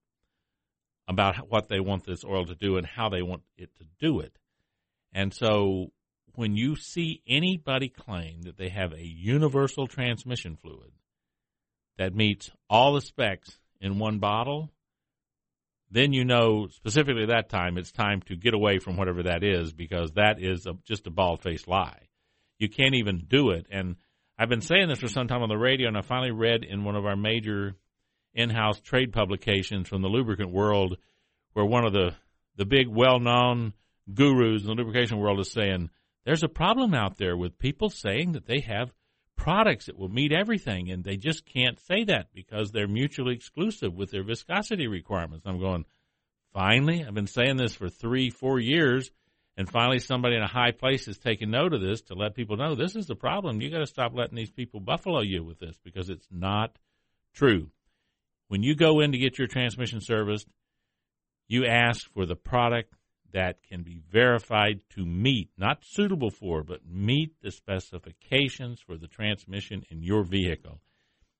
about 1.08 1.50
what 1.50 1.68
they 1.68 1.80
want 1.80 2.04
this 2.04 2.24
oil 2.24 2.46
to 2.46 2.54
do 2.54 2.76
and 2.76 2.86
how 2.86 3.08
they 3.08 3.22
want 3.22 3.42
it 3.56 3.74
to 3.76 3.84
do 3.98 4.20
it. 4.20 4.38
And 5.12 5.32
so 5.34 5.92
when 6.34 6.56
you 6.56 6.76
see 6.76 7.22
anybody 7.28 7.88
claim 7.88 8.42
that 8.42 8.56
they 8.56 8.70
have 8.70 8.92
a 8.92 9.04
universal 9.04 9.86
transmission 9.86 10.56
fluid 10.56 10.92
that 11.98 12.14
meets 12.14 12.50
all 12.68 12.94
the 12.94 13.00
specs 13.00 13.58
in 13.80 13.98
one 13.98 14.18
bottle, 14.18 14.70
then 15.90 16.12
you 16.12 16.24
know 16.24 16.68
specifically 16.68 17.26
that 17.26 17.50
time 17.50 17.76
it's 17.76 17.92
time 17.92 18.22
to 18.22 18.36
get 18.36 18.54
away 18.54 18.78
from 18.78 18.96
whatever 18.96 19.24
that 19.24 19.44
is 19.44 19.72
because 19.72 20.12
that 20.12 20.42
is 20.42 20.66
a, 20.66 20.72
just 20.84 21.06
a 21.06 21.10
bald 21.10 21.42
faced 21.42 21.68
lie. 21.68 22.08
You 22.58 22.68
can't 22.68 22.94
even 22.94 23.26
do 23.28 23.50
it. 23.50 23.66
And 23.70 23.96
I've 24.38 24.48
been 24.48 24.62
saying 24.62 24.88
this 24.88 25.00
for 25.00 25.08
some 25.08 25.28
time 25.28 25.42
on 25.42 25.48
the 25.48 25.56
radio, 25.56 25.88
and 25.88 25.96
I 25.96 26.02
finally 26.02 26.30
read 26.30 26.64
in 26.64 26.84
one 26.84 26.96
of 26.96 27.04
our 27.04 27.16
major 27.16 27.74
in 28.34 28.48
house 28.48 28.80
trade 28.80 29.12
publications 29.12 29.88
from 29.88 30.00
the 30.00 30.08
lubricant 30.08 30.50
world 30.50 30.96
where 31.52 31.66
one 31.66 31.84
of 31.84 31.92
the, 31.92 32.14
the 32.56 32.64
big 32.64 32.88
well 32.88 33.20
known 33.20 33.74
gurus 34.12 34.62
in 34.62 34.68
the 34.68 34.74
lubrication 34.74 35.18
world 35.18 35.40
is 35.40 35.50
saying 35.50 35.90
there's 36.24 36.42
a 36.42 36.48
problem 36.48 36.94
out 36.94 37.18
there 37.18 37.36
with 37.36 37.58
people 37.58 37.90
saying 37.90 38.32
that 38.32 38.46
they 38.46 38.60
have 38.60 38.92
products 39.42 39.86
that 39.86 39.98
will 39.98 40.08
meet 40.08 40.30
everything, 40.30 40.88
and 40.92 41.02
they 41.02 41.16
just 41.16 41.44
can't 41.44 41.80
say 41.80 42.04
that 42.04 42.28
because 42.32 42.70
they're 42.70 42.86
mutually 42.86 43.34
exclusive 43.34 43.92
with 43.92 44.12
their 44.12 44.22
viscosity 44.22 44.86
requirements. 44.86 45.44
I'm 45.44 45.58
going, 45.58 45.84
finally, 46.54 47.04
I've 47.04 47.14
been 47.14 47.26
saying 47.26 47.56
this 47.56 47.74
for 47.74 47.88
three, 47.88 48.30
four 48.30 48.60
years, 48.60 49.10
and 49.56 49.68
finally 49.68 49.98
somebody 49.98 50.36
in 50.36 50.42
a 50.42 50.46
high 50.46 50.70
place 50.70 51.08
is 51.08 51.18
taking 51.18 51.50
note 51.50 51.74
of 51.74 51.80
this 51.80 52.02
to 52.02 52.14
let 52.14 52.36
people 52.36 52.56
know 52.56 52.76
this 52.76 52.94
is 52.94 53.06
the 53.06 53.16
problem. 53.16 53.60
You 53.60 53.68
got 53.68 53.78
to 53.80 53.86
stop 53.86 54.12
letting 54.14 54.36
these 54.36 54.52
people 54.52 54.78
buffalo 54.78 55.22
you 55.22 55.42
with 55.42 55.58
this 55.58 55.76
because 55.82 56.08
it's 56.08 56.28
not 56.30 56.78
true. 57.34 57.68
When 58.46 58.62
you 58.62 58.76
go 58.76 59.00
in 59.00 59.10
to 59.10 59.18
get 59.18 59.38
your 59.38 59.48
transmission 59.48 60.00
serviced, 60.00 60.46
you 61.48 61.66
ask 61.66 62.08
for 62.14 62.26
the 62.26 62.36
product 62.36 62.94
that 63.32 63.62
can 63.68 63.82
be 63.82 64.00
verified 64.10 64.80
to 64.90 65.04
meet, 65.04 65.50
not 65.56 65.82
suitable 65.82 66.30
for, 66.30 66.62
but 66.62 66.80
meet 66.86 67.34
the 67.42 67.50
specifications 67.50 68.80
for 68.80 68.96
the 68.96 69.06
transmission 69.06 69.84
in 69.90 70.02
your 70.02 70.24
vehicle. 70.24 70.80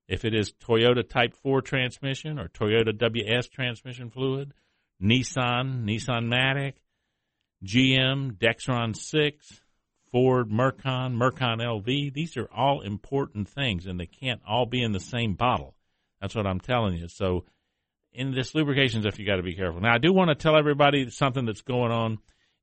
If 0.07 0.25
it 0.25 0.33
is 0.33 0.51
Toyota 0.53 1.07
Type 1.07 1.33
4 1.41 1.61
transmission 1.61 2.37
or 2.39 2.49
Toyota 2.49 2.97
WS 2.97 3.47
transmission 3.47 4.09
fluid, 4.09 4.53
Nissan, 5.01 5.85
Nissan 5.85 6.27
Matic, 6.27 6.73
GM, 7.63 8.37
Dexron 8.37 8.95
6, 8.95 9.61
Ford, 10.11 10.51
Mercon, 10.51 11.15
Mercon 11.15 11.59
LV, 11.59 12.13
these 12.13 12.37
are 12.37 12.49
all 12.55 12.81
important 12.81 13.47
things 13.47 13.85
and 13.85 13.99
they 13.99 14.05
can't 14.05 14.41
all 14.47 14.65
be 14.65 14.83
in 14.83 14.91
the 14.91 14.99
same 14.99 15.33
bottle. 15.33 15.75
That's 16.21 16.35
what 16.35 16.45
I'm 16.45 16.59
telling 16.59 16.95
you. 16.95 17.07
So 17.07 17.45
in 18.13 18.33
this 18.33 18.53
lubrication 18.53 19.01
stuff, 19.01 19.19
you 19.19 19.25
got 19.25 19.37
to 19.37 19.43
be 19.43 19.55
careful. 19.55 19.81
Now, 19.81 19.93
I 19.93 19.97
do 19.97 20.13
want 20.13 20.29
to 20.29 20.35
tell 20.35 20.57
everybody 20.57 21.09
something 21.09 21.45
that's 21.45 21.61
going 21.61 21.91
on 21.91 22.19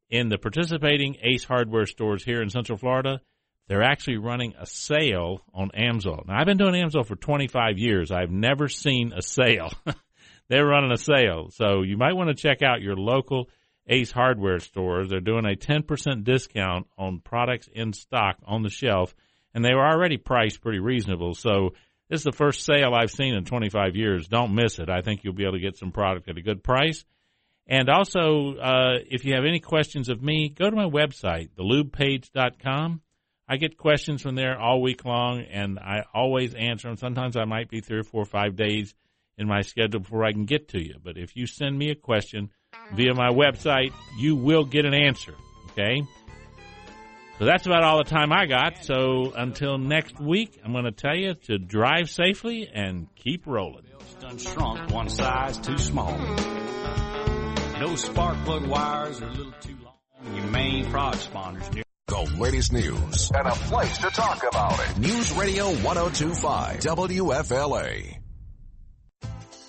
in 0.09 0.29
the 0.29 0.39
participating 0.39 1.17
Ace 1.23 1.45
Hardware 1.45 1.87
stores 1.87 2.25
here 2.25 2.43
in 2.43 2.51
Central 2.51 2.79
Florida. 2.79 3.21
They're 3.69 3.83
actually 3.83 4.17
running 4.17 4.55
a 4.59 4.67
sale 4.67 5.43
on 5.55 5.71
Amsoil. 5.71 6.27
Now, 6.27 6.39
I've 6.39 6.47
been 6.47 6.57
doing 6.57 6.75
Amsoil 6.75 7.07
for 7.07 7.15
25 7.15 7.79
years. 7.79 8.11
I've 8.11 8.31
never 8.31 8.69
seen 8.69 9.13
a 9.15 9.23
sale. 9.23 9.73
They're 10.49 10.67
running 10.67 10.91
a 10.91 10.97
sale. 10.97 11.51
So 11.53 11.83
you 11.83 11.97
might 11.97 12.15
want 12.17 12.29
to 12.29 12.35
check 12.35 12.63
out 12.63 12.83
your 12.83 12.97
local 12.97 13.49
Ace 13.87 14.11
Hardware 14.11 14.59
stores. 14.59 15.09
They're 15.09 15.21
doing 15.21 15.47
a 15.47 15.55
10% 15.55 16.25
discount 16.25 16.89
on 16.99 17.21
products 17.21 17.69
in 17.73 17.93
stock 17.93 18.39
on 18.45 18.63
the 18.63 18.71
shelf, 18.71 19.15
and 19.55 19.65
they 19.65 19.75
were 19.75 19.87
already 19.87 20.17
priced 20.17 20.61
pretty 20.61 20.81
reasonable. 20.81 21.35
So 21.35 21.75
this 22.11 22.21
is 22.21 22.25
the 22.25 22.33
first 22.33 22.65
sale 22.65 22.93
I've 22.93 23.13
seen 23.13 23.35
in 23.35 23.45
25 23.45 23.95
years. 23.95 24.27
Don't 24.27 24.55
miss 24.55 24.81
it. 24.81 24.91
I 24.91 25.01
think 25.01 25.23
you'll 25.23 25.33
be 25.33 25.45
able 25.45 25.55
to 25.55 25.61
get 25.61 25.79
some 25.79 25.93
product 25.93 26.29
at 26.29 26.37
a 26.37 26.43
good 26.43 26.63
price. 26.63 27.05
And 27.69 27.89
also, 27.89 28.57
uh, 28.57 28.99
if 29.09 29.25
you 29.25 29.35
have 29.35 29.45
any 29.45 29.61
questions 29.61 30.09
of 30.09 30.21
me, 30.21 30.49
go 30.49 30.69
to 30.69 30.75
my 30.75 30.87
website, 30.87 31.51
thelubepage.com. 31.57 33.01
I 33.49 33.57
get 33.57 33.79
questions 33.79 34.23
from 34.23 34.35
there 34.35 34.59
all 34.59 34.83
week 34.83 35.05
long, 35.05 35.43
and 35.43 35.79
I 35.79 36.03
always 36.13 36.55
answer 36.55 36.89
them. 36.89 36.97
Sometimes 36.97 37.37
I 37.37 37.45
might 37.45 37.69
be 37.69 37.81
three 37.81 38.01
or 38.01 38.05
four 38.05 38.23
or 38.23 38.27
five 38.27 38.57
days 38.57 38.93
in 39.39 39.47
my 39.47 39.61
schedule 39.61 40.01
before 40.01 40.25
I 40.25 40.33
can 40.33 40.47
get 40.47 40.69
to 40.71 40.85
you. 40.85 40.97
But 41.03 41.17
if 41.17 41.37
you 41.37 41.47
send 41.47 41.79
me 41.79 41.91
a 41.91 41.95
question 41.95 42.51
via 42.93 43.15
my 43.15 43.29
website, 43.29 43.93
you 44.19 44.35
will 44.35 44.65
get 44.65 44.85
an 44.85 44.95
answer. 44.95 45.35
Okay? 45.71 46.03
So 47.41 47.47
that's 47.47 47.65
about 47.65 47.83
all 47.83 47.97
the 47.97 48.05
time 48.05 48.35
I 48.35 48.45
got. 48.45 48.85
So 48.85 49.33
until 49.35 49.79
next 49.79 50.21
week, 50.21 50.61
I'm 50.63 50.73
going 50.73 50.85
to 50.85 50.93
tell 50.93 51.17
you 51.17 51.33
to 51.47 51.57
drive 51.57 52.11
safely 52.11 52.69
and 52.71 53.07
keep 53.15 53.47
rolling. 53.47 53.85
Done 54.21 54.37
shrunk 54.37 54.93
one 54.93 55.09
size 55.09 55.57
too 55.57 55.79
small. 55.79 56.19
Those 57.79 58.05
spark 58.05 58.37
plug 58.45 58.67
wires 58.67 59.23
are 59.23 59.29
a 59.29 59.33
little 59.33 59.55
too 59.63 59.75
long. 59.83 60.37
Your 60.37 60.45
main 60.49 60.85
frog 60.91 61.15
spawners 61.15 61.73
near. 61.73 61.83
The 62.09 62.37
latest 62.39 62.75
news 62.75 63.31
and 63.35 63.49
a 63.49 63.53
place 63.53 63.97
to 63.99 64.11
talk 64.11 64.45
about 64.47 64.79
it. 64.79 64.99
News 64.99 65.33
Radio 65.33 65.69
1025 65.69 66.81
WFLA. 66.81 68.20